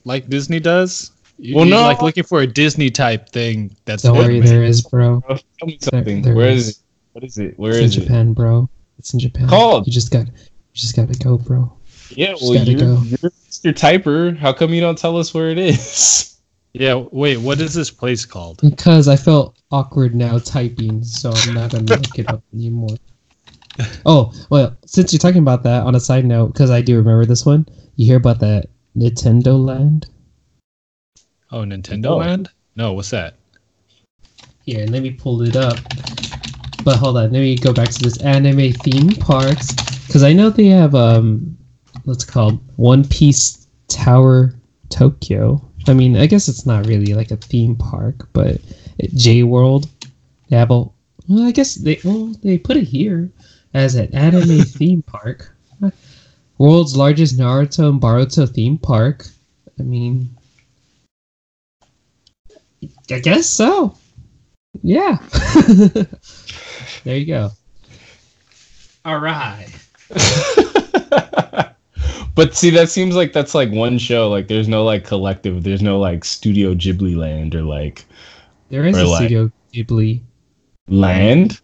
like 0.04 0.28
Disney 0.28 0.60
does. 0.60 1.12
You, 1.38 1.54
Well, 1.56 1.66
you're 1.66 1.76
no. 1.78 1.82
like 1.82 2.02
looking 2.02 2.24
for 2.24 2.40
a 2.40 2.46
Disney 2.46 2.90
type 2.90 3.28
thing. 3.28 3.76
That's 3.84 4.02
Don't 4.02 4.16
worry, 4.16 4.36
anime. 4.38 4.46
there 4.46 4.64
is, 4.64 4.82
bro. 4.82 5.22
Tell 5.28 5.38
me 5.66 5.78
something. 5.80 6.22
there 6.22 6.34
Where 6.34 6.48
is. 6.48 6.68
is 6.68 6.76
it? 6.78 6.82
What 7.12 7.24
is 7.24 7.38
it? 7.38 7.58
Where 7.58 7.72
It's 7.72 7.96
in 7.96 8.02
it? 8.02 8.04
Japan, 8.06 8.32
bro. 8.32 8.68
It's 8.98 9.12
in 9.12 9.20
Japan. 9.20 9.48
Called? 9.48 9.86
You 9.86 9.92
just 9.92 10.10
got, 10.10 10.26
you 10.26 10.32
just 10.74 10.96
got 10.96 11.12
to 11.12 11.18
go, 11.18 11.38
bro. 11.38 11.72
Yeah, 12.10 12.34
well, 12.40 12.54
you're, 12.54 12.80
go. 12.80 13.02
you're 13.04 13.30
Mr. 13.50 13.72
Typer. 13.72 14.36
How 14.36 14.52
come 14.52 14.72
you 14.72 14.80
don't 14.80 14.98
tell 14.98 15.16
us 15.16 15.34
where 15.34 15.50
it 15.50 15.58
is? 15.58 16.38
Yeah, 16.74 16.94
wait, 17.10 17.38
what 17.38 17.60
is 17.60 17.74
this 17.74 17.90
place 17.90 18.24
called? 18.24 18.60
Because 18.62 19.08
I 19.08 19.16
felt 19.16 19.56
awkward 19.70 20.14
now 20.14 20.38
typing, 20.38 21.02
so 21.02 21.30
I'm 21.30 21.54
not 21.54 21.72
gonna 21.72 21.84
look 21.84 22.18
it 22.18 22.28
up 22.30 22.42
anymore. 22.52 22.96
Oh 24.06 24.32
well, 24.50 24.76
since 24.84 25.12
you're 25.12 25.18
talking 25.18 25.42
about 25.42 25.62
that, 25.64 25.84
on 25.84 25.94
a 25.94 26.00
side 26.00 26.24
note, 26.24 26.52
because 26.52 26.70
I 26.70 26.80
do 26.80 26.96
remember 26.96 27.24
this 27.24 27.44
one, 27.44 27.66
you 27.96 28.06
hear 28.06 28.16
about 28.18 28.38
that 28.40 28.66
Nintendo 28.96 29.58
Land? 29.58 30.06
Oh, 31.50 31.62
Nintendo 31.62 32.00
No. 32.00 32.16
Land? 32.16 32.50
No, 32.76 32.92
what's 32.92 33.10
that? 33.10 33.34
Here, 34.64 34.86
let 34.86 35.02
me 35.02 35.10
pull 35.10 35.42
it 35.42 35.56
up. 35.56 35.78
But 36.84 36.96
hold 36.96 37.16
on, 37.16 37.32
let 37.32 37.32
me 37.32 37.56
go 37.56 37.72
back 37.72 37.88
to 37.88 38.02
this 38.02 38.18
anime 38.22 38.72
theme 38.72 39.10
parks 39.16 39.74
because 40.06 40.22
I 40.22 40.32
know 40.32 40.50
they 40.50 40.66
have 40.66 40.94
um, 40.94 41.57
what's 42.08 42.24
it 42.24 42.28
called 42.28 42.58
One 42.76 43.06
Piece 43.06 43.66
Tower 43.88 44.54
Tokyo. 44.88 45.62
I 45.86 45.92
mean, 45.92 46.16
I 46.16 46.26
guess 46.26 46.48
it's 46.48 46.66
not 46.66 46.86
really 46.86 47.14
like 47.14 47.30
a 47.30 47.36
theme 47.36 47.76
park, 47.76 48.28
but 48.32 48.60
J 49.14 49.42
World, 49.42 49.88
they 50.48 50.56
have 50.56 50.70
a. 50.70 50.84
Well, 51.28 51.42
I 51.42 51.50
guess 51.50 51.74
they 51.74 52.00
well 52.04 52.34
they 52.42 52.58
put 52.58 52.76
it 52.76 52.84
here 52.84 53.30
as 53.74 53.94
an 53.94 54.14
anime 54.14 54.60
theme 54.64 55.02
park. 55.02 55.54
World's 56.56 56.96
largest 56.96 57.38
Naruto 57.38 57.90
and 57.90 58.00
Boruto 58.00 58.52
theme 58.52 58.78
park. 58.78 59.26
I 59.78 59.82
mean, 59.82 60.30
I 63.10 63.18
guess 63.20 63.46
so. 63.46 63.96
Yeah. 64.82 65.18
there 67.04 67.16
you 67.16 67.26
go. 67.26 67.50
All 69.04 69.18
right. 69.18 69.68
but 72.38 72.54
see, 72.54 72.70
that 72.70 72.88
seems 72.88 73.16
like 73.16 73.32
that's 73.32 73.52
like 73.52 73.68
one 73.72 73.98
show. 73.98 74.30
Like, 74.30 74.46
there's 74.46 74.68
no 74.68 74.84
like 74.84 75.04
collective. 75.04 75.64
There's 75.64 75.82
no 75.82 75.98
like 75.98 76.24
Studio 76.24 76.72
Ghibli 76.72 77.16
Land 77.16 77.56
or 77.56 77.62
like 77.62 78.04
There 78.68 78.86
is 78.86 78.96
a 78.96 79.04
like- 79.04 79.22
Studio 79.26 79.50
Ghibli. 79.74 80.20
land, 80.88 81.60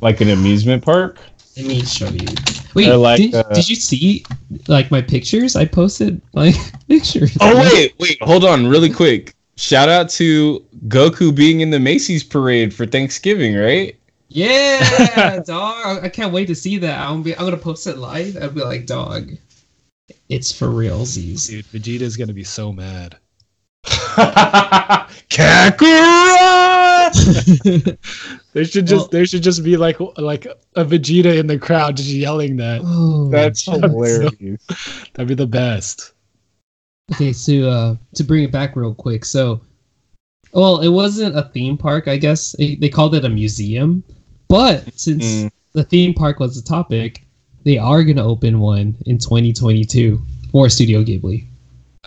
like 0.00 0.22
an 0.22 0.30
amusement 0.30 0.82
park. 0.82 1.18
Let 1.58 1.66
me 1.66 1.82
show 1.84 2.08
you. 2.08 2.26
Wait, 2.74 2.88
like, 2.94 3.18
did, 3.18 3.34
uh, 3.34 3.42
did 3.52 3.68
you 3.68 3.76
see 3.76 4.24
like 4.68 4.90
my 4.90 5.02
pictures? 5.02 5.54
I 5.54 5.66
posted 5.66 6.22
like 6.32 6.54
pictures. 6.88 7.36
Oh 7.42 7.58
wait, 7.74 7.92
wait, 8.00 8.16
hold 8.22 8.46
on, 8.46 8.66
really 8.68 8.90
quick. 8.90 9.34
Shout 9.56 9.90
out 9.90 10.08
to 10.16 10.64
Goku 10.88 11.34
being 11.34 11.60
in 11.60 11.68
the 11.68 11.78
Macy's 11.78 12.24
parade 12.24 12.72
for 12.72 12.86
Thanksgiving, 12.86 13.54
right? 13.54 13.99
Yeah, 14.32 15.40
dog. 15.46 16.04
I 16.04 16.08
can't 16.08 16.32
wait 16.32 16.46
to 16.46 16.54
see 16.54 16.78
that. 16.78 16.98
I'm 17.00 17.22
be, 17.22 17.34
I'm 17.36 17.44
gonna 17.44 17.56
post 17.56 17.86
it 17.88 17.98
live. 17.98 18.36
I'll 18.40 18.50
be 18.50 18.62
like, 18.62 18.86
dog. 18.86 19.32
It's 20.28 20.52
for 20.52 20.68
realsies. 20.68 21.48
Dude, 21.48 21.64
Vegeta's 21.66 22.16
gonna 22.16 22.32
be 22.32 22.44
so 22.44 22.72
mad. 22.72 23.16
Kakarot! 26.20 27.10
There 28.52 28.64
should 28.64 28.86
just 28.88 29.02
Well- 29.02 29.08
there 29.12 29.26
should 29.26 29.42
just 29.44 29.62
be 29.62 29.76
like 29.76 29.98
like 30.18 30.44
a 30.74 30.84
Vegeta 30.84 31.38
in 31.38 31.46
the 31.46 31.56
crowd 31.58 31.96
just 31.96 32.08
yelling 32.08 32.56
that. 32.56 32.80
oh, 32.84 33.28
That's 33.30 33.62
shit. 33.62 33.80
hilarious. 33.80 34.66
That'd 35.14 35.28
be 35.28 35.34
the 35.36 35.46
best. 35.46 36.12
Okay, 37.12 37.32
so 37.32 37.52
uh, 37.68 37.94
to 38.14 38.24
bring 38.24 38.42
it 38.44 38.50
back 38.50 38.74
real 38.74 38.92
quick, 38.94 39.24
so 39.24 39.60
well, 40.52 40.80
it 40.80 40.88
wasn't 40.88 41.36
a 41.36 41.42
theme 41.42 41.78
park, 41.78 42.08
I 42.08 42.16
guess 42.16 42.52
they, 42.58 42.74
they 42.74 42.88
called 42.88 43.14
it 43.14 43.24
a 43.24 43.28
museum, 43.28 44.02
but 44.50 44.84
since 44.98 45.24
Mm. 45.24 45.50
the 45.72 45.84
theme 45.84 46.12
park 46.12 46.38
was 46.40 46.54
the 46.56 46.62
topic, 46.68 47.24
they 47.64 47.78
are 47.78 48.02
gonna 48.04 48.24
open 48.26 48.60
one 48.60 48.96
in 49.06 49.16
2022 49.18 50.20
for 50.52 50.68
Studio 50.68 51.02
Ghibli. 51.02 51.46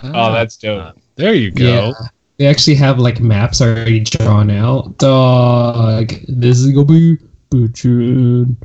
Oh, 0.03 0.31
that's 0.33 0.57
dope. 0.57 0.95
there 1.15 1.33
you 1.33 1.49
go. 1.51 1.63
Yeah. 1.65 1.91
they 2.37 2.47
actually 2.47 2.75
have 2.75 2.97
like 2.99 3.19
maps 3.21 3.61
already 3.61 3.99
drawn 4.01 4.49
out. 4.49 4.97
Dog, 4.97 6.13
this 6.27 6.59
is 6.59 6.71
gonna 6.73 6.85
be 6.85 7.17
bitchin'. 7.51 8.55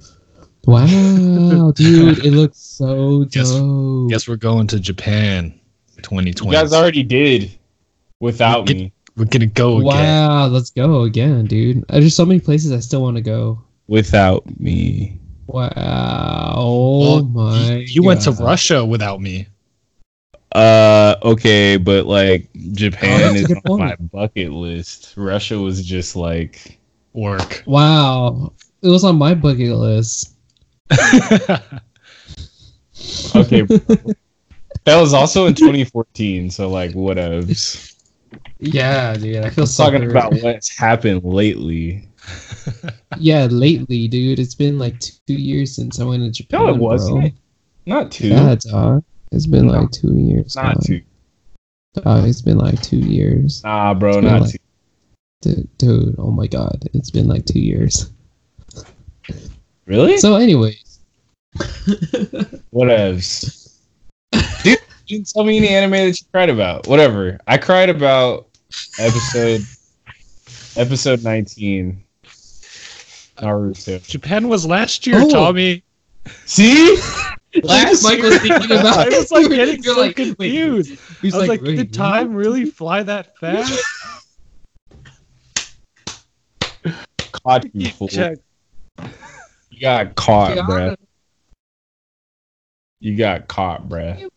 Wow, 0.67 1.73
dude, 1.77 2.25
it 2.25 2.33
looks 2.33 2.59
so 2.59 3.25
Guess- 3.25 3.53
dope. 3.53 4.11
Guess 4.11 4.29
we're 4.29 4.37
going 4.37 4.67
to 4.69 4.81
Japan, 4.81 5.53
You 5.97 6.03
2020. 6.03 6.53
guys 6.57 6.73
already 6.73 7.03
did 7.03 7.51
without 8.21 8.67
Get- 8.67 8.77
me. 8.77 8.93
we're 9.17 9.25
gonna 9.27 9.47
go 9.47 9.77
again. 9.79 9.87
Wow, 9.87 10.47
let's 10.49 10.71
go 10.71 11.03
again, 11.03 11.45
dude. 11.47 11.85
There's 11.89 12.15
so 12.15 12.25
many 12.27 12.41
places 12.41 12.73
I 12.73 12.81
still 12.81 13.03
want 13.03 13.17
to 13.17 13.23
go. 13.23 13.61
Without 13.89 14.61
me. 14.61 15.19
Wow. 15.47 16.55
Oh 16.57 17.23
Well, 17.23 17.25
my. 17.25 17.77
You, 17.77 17.87
you 17.87 18.03
went 18.03 18.23
to 18.23 18.33
Russia 18.33 18.85
without 18.85 19.21
me. 19.21 19.49
Uh, 20.53 21.17
okay, 21.23 21.77
but 21.77 22.07
like 22.07 22.49
Oh, 22.55 22.61
Japan 22.73 23.21
that's 23.21 23.37
a 23.37 23.39
is 23.41 23.47
good 23.47 23.59
on 23.65 23.79
my 23.79 23.97
bucket 23.97 24.53
list. 24.53 25.15
Russia 25.17 25.59
was 25.59 25.85
just 25.85 26.17
like 26.17 26.79
Work. 27.15 27.65
Wow. 27.67 28.53
It 28.83 28.89
was 28.89 29.05
on 29.05 29.17
my 29.17 29.35
bucket 29.35 29.75
list. 29.77 30.35
okay. 33.35 33.63
that 34.85 34.99
was 35.01 35.13
also 35.15 35.47
in 35.47 35.55
2014, 35.55 36.51
so 36.51 36.69
like 36.71 36.93
whatevs. 36.93 37.95
Yeah, 38.61 39.15
dude. 39.17 39.45
I 39.45 39.51
feel 39.51 39.67
I'm 39.67 39.67
so 39.67 39.85
talking 39.85 40.03
hurt. 40.03 40.11
about 40.11 40.35
what's 40.43 40.77
happened 40.77 41.25
lately. 41.25 42.08
Yeah, 43.19 43.49
lately, 43.51 44.07
dude. 44.09 44.39
It's 44.39 44.55
been 44.55 44.79
like 44.79 44.99
two 45.01 45.35
years 45.35 45.75
since 45.75 45.99
I 46.01 46.05
went 46.05 46.23
to 46.23 46.31
Japan. 46.31 46.61
No, 46.67 46.69
it 46.75 46.77
wasn't. 46.79 47.21
bro. 47.21 47.31
Not 47.87 48.13
two. 48.13 48.29
Yeah, 48.29 48.55
dog. 48.61 49.03
It's 49.33 49.47
been 49.47 49.67
No, 49.67 49.73
like 49.81 49.91
two 49.91 50.15
years. 50.17 50.55
not 50.57 50.75
dog. 50.75 50.85
two. 50.85 51.03
Dog, 51.95 52.29
it's 52.29 52.43
been 52.43 52.59
like 52.59 52.81
two 52.83 52.99
years. 52.99 53.63
Nah, 53.65 53.95
bro, 53.95 54.21
not 54.21 54.43
like- 54.43 54.53
two. 54.53 54.59
Dude, 55.41 55.79
dude, 55.79 56.15
oh 56.19 56.31
my 56.31 56.47
god. 56.49 56.89
It's 56.95 57.11
been 57.11 57.29
like 57.29 57.45
two 57.47 57.61
years. 57.61 58.11
Really? 59.87 60.19
So, 60.19 60.35
anyways. 60.37 60.99
Whatevs. 62.73 63.75
Dude, 64.63 64.79
you 65.07 65.17
didn't 65.19 65.31
tell 65.33 65.45
me 65.45 65.57
any 65.57 65.69
anime 65.69 65.93
that 65.93 66.21
you 66.21 66.27
cried 66.33 66.51
about. 66.51 66.87
Whatever. 66.87 67.39
I 67.47 67.57
cried 67.57 67.89
about 67.89 68.49
episode 68.99 69.63
episode 70.77 71.23
19. 71.25 72.03
Naruto. 73.39 74.07
Japan 74.07 74.49
was 74.49 74.67
last 74.67 75.07
year, 75.07 75.21
Oh. 75.23 75.29
Tommy. 75.31 75.83
See? 76.47 76.97
Last 77.63 78.03
Mike 78.05 78.21
was 78.21 78.37
thinking 78.39 78.71
about 78.73 79.11
I 79.13 79.19
was 79.19 79.31
like 79.33 79.49
getting 79.51 79.83
so 79.83 79.93
like, 79.99 80.17
wait. 80.19 80.37
confused. 80.37 80.99
He's 81.23 81.35
I 81.35 81.39
was 81.39 81.49
like, 81.49 81.63
wait, 81.63 81.77
did 81.77 81.87
what? 81.89 81.93
time 81.95 82.35
really 82.35 82.67
fly 82.67 83.03
that 83.03 83.39
fast? 83.39 83.83
Caught 87.33 87.75
you, 87.75 87.89
fool. 87.91 88.09
Check. 88.09 88.39
You 89.71 89.81
got 89.81 90.15
caught, 90.15 90.57
Yeah. 90.57 90.63
bruh. 90.63 90.97
You 93.01 93.17
got 93.17 93.49
caught, 93.49 93.89
bruh. 93.89 94.29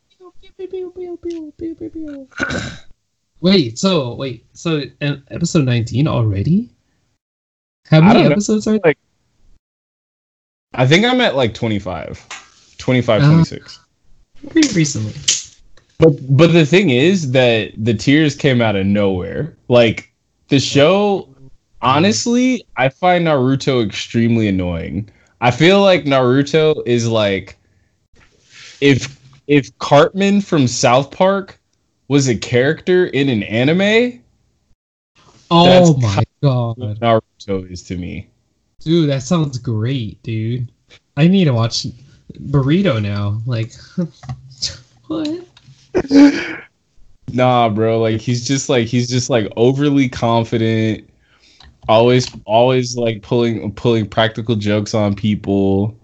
Wait, 3.41 3.77
so 3.79 4.13
wait, 4.15 4.45
so 4.53 4.83
uh, 5.01 5.15
episode 5.31 5.65
nineteen 5.65 6.07
already? 6.07 6.69
How 7.89 7.97
I 7.97 8.01
many 8.01 8.13
don't 8.19 8.23
know. 8.25 8.31
episodes 8.31 8.67
are? 8.67 8.79
Like- 8.83 8.97
I 10.73 10.87
think 10.87 11.05
I'm 11.05 11.19
at 11.21 11.35
like 11.35 11.53
25. 11.53 12.25
25, 12.77 13.21
Uh, 13.21 13.25
26. 13.27 13.79
Pretty 14.49 14.73
recently. 14.73 15.13
But 15.99 16.35
but 16.35 16.47
the 16.53 16.65
thing 16.65 16.89
is 16.89 17.31
that 17.31 17.71
the 17.77 17.93
tears 17.93 18.35
came 18.35 18.61
out 18.61 18.75
of 18.75 18.85
nowhere. 18.87 19.55
Like 19.67 20.11
the 20.47 20.59
show 20.59 21.29
honestly, 21.81 22.65
I 22.77 22.89
find 22.89 23.27
Naruto 23.27 23.85
extremely 23.85 24.47
annoying. 24.47 25.09
I 25.41 25.51
feel 25.51 25.81
like 25.81 26.05
Naruto 26.05 26.81
is 26.87 27.07
like 27.07 27.57
if 28.79 29.19
if 29.47 29.77
Cartman 29.79 30.41
from 30.41 30.67
South 30.67 31.11
Park 31.11 31.59
was 32.07 32.27
a 32.29 32.35
character 32.35 33.05
in 33.07 33.29
an 33.29 33.43
anime, 33.43 34.21
Oh 35.51 35.97
my 35.97 36.23
Oh, 36.43 36.73
god, 36.73 36.99
Naruto 36.99 37.69
is 37.71 37.83
to 37.83 37.97
me. 37.97 38.29
dude, 38.79 39.09
that 39.09 39.23
sounds 39.23 39.57
great, 39.57 40.21
dude. 40.23 40.71
I 41.17 41.27
need 41.27 41.45
to 41.45 41.53
watch 41.53 41.85
Burrito 42.33 43.01
now. 43.01 43.41
Like, 43.45 43.73
what? 45.07 45.45
Nah, 47.33 47.69
bro. 47.69 47.99
Like 47.99 48.19
he's 48.19 48.45
just 48.45 48.67
like 48.69 48.87
he's 48.87 49.09
just 49.09 49.29
like 49.29 49.51
overly 49.55 50.09
confident. 50.09 51.09
Always, 51.87 52.27
always 52.45 52.95
like 52.97 53.21
pulling 53.21 53.71
pulling 53.73 54.07
practical 54.07 54.55
jokes 54.55 54.93
on 54.93 55.15
people. 55.15 55.97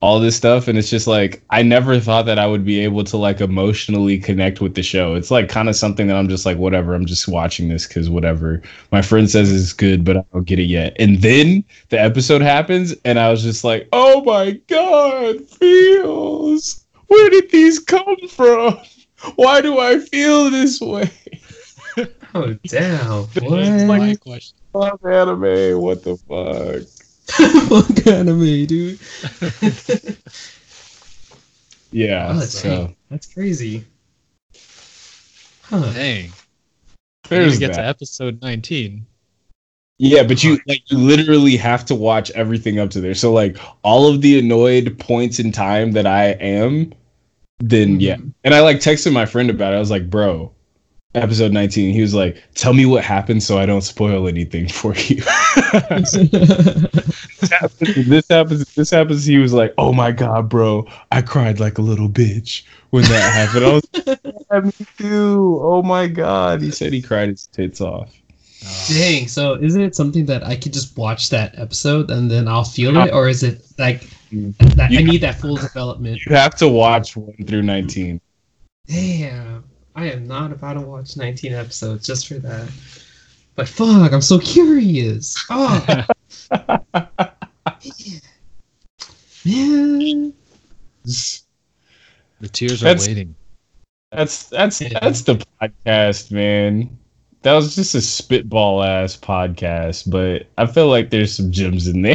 All 0.00 0.20
this 0.20 0.36
stuff, 0.36 0.68
and 0.68 0.78
it's 0.78 0.90
just 0.90 1.08
like 1.08 1.42
I 1.50 1.62
never 1.62 1.98
thought 1.98 2.26
that 2.26 2.38
I 2.38 2.46
would 2.46 2.64
be 2.64 2.78
able 2.80 3.02
to 3.04 3.16
like 3.16 3.40
emotionally 3.40 4.18
connect 4.18 4.60
with 4.60 4.74
the 4.74 4.82
show. 4.82 5.14
It's 5.14 5.30
like 5.30 5.48
kind 5.48 5.68
of 5.68 5.74
something 5.74 6.06
that 6.06 6.16
I'm 6.16 6.28
just 6.28 6.46
like 6.46 6.56
whatever. 6.56 6.94
I'm 6.94 7.06
just 7.06 7.26
watching 7.26 7.68
this 7.68 7.86
because 7.86 8.08
whatever. 8.08 8.62
My 8.92 9.02
friend 9.02 9.28
says 9.28 9.52
it's 9.52 9.72
good, 9.72 10.04
but 10.04 10.18
I 10.18 10.24
don't 10.32 10.44
get 10.44 10.60
it 10.60 10.64
yet. 10.64 10.94
And 11.00 11.20
then 11.20 11.64
the 11.88 12.00
episode 12.00 12.42
happens, 12.42 12.94
and 13.04 13.18
I 13.18 13.28
was 13.30 13.42
just 13.42 13.64
like, 13.64 13.88
oh 13.92 14.22
my 14.22 14.52
god, 14.68 15.48
feels 15.48 16.84
Where 17.08 17.30
did 17.30 17.50
these 17.50 17.80
come 17.80 18.16
from? 18.28 18.78
Why 19.34 19.60
do 19.60 19.80
I 19.80 19.98
feel 19.98 20.50
this 20.50 20.80
way? 20.80 21.10
Oh 22.34 22.54
damn! 22.66 23.24
What? 23.24 23.86
my 23.86 24.14
question. 24.16 24.56
Love 24.74 25.04
anime. 25.04 25.80
What 25.80 26.04
the 26.04 26.16
fuck? 26.28 26.86
Fuck 27.68 28.06
anime, 28.06 28.66
dude. 28.66 28.98
Yeah. 31.90 32.32
Oh, 32.34 32.40
so. 32.40 32.94
That's 33.10 33.32
crazy. 33.32 33.84
Huh. 35.62 35.92
Dang. 35.92 36.30
there's 37.28 37.58
There's 37.58 37.58
get 37.58 37.72
that. 37.72 37.82
to 37.82 37.86
episode 37.86 38.42
19. 38.42 39.06
Yeah, 40.00 40.22
but 40.22 40.44
you 40.44 40.60
like 40.66 40.82
you 40.90 40.98
literally 40.98 41.56
have 41.56 41.84
to 41.86 41.94
watch 41.94 42.30
everything 42.32 42.78
up 42.78 42.90
to 42.90 43.00
there. 43.00 43.14
So 43.14 43.32
like 43.32 43.58
all 43.82 44.06
of 44.12 44.20
the 44.20 44.38
annoyed 44.38 44.98
points 45.00 45.40
in 45.40 45.50
time 45.50 45.92
that 45.92 46.06
I 46.06 46.26
am, 46.32 46.92
then 47.58 47.98
yeah. 47.98 48.16
Mhm. 48.16 48.32
And 48.44 48.54
I 48.54 48.60
like 48.60 48.76
texted 48.76 49.12
my 49.12 49.26
friend 49.26 49.50
about 49.50 49.72
it. 49.72 49.76
I 49.76 49.80
was 49.80 49.90
like, 49.90 50.08
bro, 50.08 50.52
episode 51.14 51.52
19. 51.52 51.92
He 51.94 52.02
was 52.02 52.14
like, 52.14 52.42
tell 52.54 52.74
me 52.74 52.84
what 52.86 53.02
happened 53.04 53.42
so 53.42 53.58
I 53.58 53.66
don't 53.66 53.80
spoil 53.80 54.28
anything 54.28 54.68
for 54.72 54.94
you. 54.94 55.16
this 56.00 57.50
happens, 57.50 58.06
this 58.08 58.28
happens, 58.28 58.74
this 58.74 58.90
happens. 58.90 59.24
He 59.24 59.38
was 59.38 59.52
like, 59.52 59.72
oh 59.78 59.92
my 59.92 60.12
god, 60.12 60.48
bro, 60.48 60.86
I 61.10 61.22
cried 61.22 61.60
like 61.60 61.78
a 61.78 61.82
little 61.82 62.08
bitch 62.08 62.64
when 62.90 63.04
that 63.04 63.32
happened. 63.32 63.64
I 63.64 63.72
was 63.74 64.06
like, 64.06 64.20
yeah, 64.52 64.60
me 64.60 64.72
too. 64.98 65.58
Oh 65.62 65.82
my 65.82 66.06
god. 66.06 66.60
He 66.60 66.70
said 66.70 66.92
he 66.92 67.00
cried 67.02 67.30
his 67.30 67.46
tits 67.46 67.80
off. 67.80 68.14
Dang. 68.88 69.28
So 69.28 69.54
isn't 69.54 69.80
it 69.80 69.94
something 69.94 70.26
that 70.26 70.44
I 70.44 70.56
could 70.56 70.72
just 70.72 70.96
watch 70.98 71.30
that 71.30 71.58
episode 71.58 72.10
and 72.10 72.30
then 72.30 72.48
I'll 72.48 72.64
feel 72.64 72.96
it, 72.98 73.12
or 73.12 73.28
is 73.28 73.42
it 73.42 73.62
like 73.78 74.02
that? 74.30 74.88
I 74.90 74.94
You- 74.94 75.06
need 75.06 75.20
that 75.22 75.40
full 75.40 75.56
development. 75.56 76.20
You 76.26 76.34
have 76.34 76.54
to 76.56 76.68
watch 76.68 77.16
one 77.16 77.34
through 77.46 77.62
19. 77.62 78.20
Damn. 78.88 79.64
I 79.98 80.10
am 80.12 80.28
not 80.28 80.52
about 80.52 80.74
to 80.74 80.80
watch 80.80 81.16
19 81.16 81.52
episodes 81.52 82.06
just 82.06 82.28
for 82.28 82.34
that. 82.34 82.70
But 83.56 83.66
fuck, 83.66 84.12
I'm 84.12 84.20
so 84.20 84.38
curious. 84.38 85.34
Oh, 85.50 86.06
man. 89.44 90.32
The 91.04 92.48
tears 92.52 92.80
are 92.80 92.84
That's- 92.84 93.08
waiting. 93.08 93.34
That's 94.12 94.44
that's 94.44 94.80
Yeah. 94.80 95.00
that's 95.02 95.22
the 95.22 95.44
podcast, 95.60 96.30
man. 96.30 96.96
That 97.42 97.54
was 97.54 97.74
just 97.74 97.96
a 97.96 98.00
spitball 98.00 98.84
ass 98.84 99.16
podcast, 99.16 100.08
but 100.08 100.46
I 100.56 100.66
feel 100.66 100.86
like 100.86 101.10
there's 101.10 101.34
some 101.34 101.50
gems 101.50 101.88
in 101.88 102.02
there. 102.02 102.14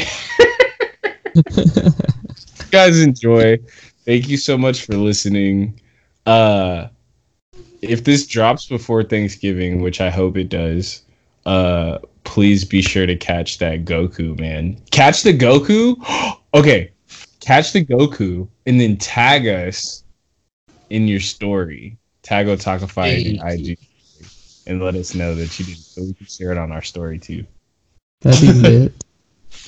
Guys 2.71 3.01
enjoy. 3.01 3.57
Thank 4.05 4.29
you 4.29 4.37
so 4.37 4.57
much 4.57 4.85
for 4.85 4.95
listening. 4.95 5.81
Uh 6.25 6.87
if 7.83 8.03
this 8.03 8.25
drops 8.25 8.65
before 8.65 9.03
Thanksgiving, 9.03 9.81
which 9.81 10.01
I 10.01 10.09
hope 10.09 10.37
it 10.37 10.49
does, 10.49 11.03
uh 11.45 11.99
please 12.23 12.63
be 12.63 12.81
sure 12.81 13.05
to 13.05 13.15
catch 13.15 13.57
that 13.59 13.85
Goku, 13.85 14.39
man. 14.39 14.77
Catch 14.91 15.23
the 15.23 15.37
Goku? 15.37 15.95
okay. 16.53 16.91
Catch 17.41 17.73
the 17.73 17.85
Goku 17.85 18.47
and 18.65 18.79
then 18.79 18.97
tag 18.97 19.47
us 19.47 20.03
in 20.89 21.07
your 21.07 21.19
story. 21.19 21.97
Tag 22.21 22.47
Otakify 22.47 23.25
in 23.25 23.45
IG 23.45 23.77
and 24.67 24.81
let 24.81 24.95
us 24.95 25.13
know 25.13 25.35
that 25.35 25.59
you 25.59 25.65
did 25.65 25.77
so 25.77 26.01
we 26.03 26.13
can 26.13 26.25
share 26.25 26.51
it 26.51 26.57
on 26.57 26.71
our 26.71 26.81
story 26.81 27.19
too. 27.19 27.45
That'd 28.21 28.41
be 28.41 28.53
lit. 28.53 28.93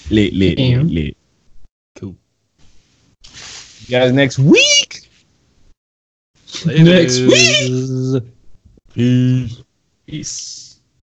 Lit, 0.10 0.34
lit, 0.34 0.58
Damn. 0.58 0.88
lit, 0.88 0.94
lit. 0.94 1.18
Cool. 1.96 2.16
You 3.86 4.00
guys 4.00 4.12
next 4.14 4.40
week. 4.40 5.05
Next 6.66 7.20
week. 7.20 8.24
Peace. 8.94 9.64
Peace. 10.06 10.65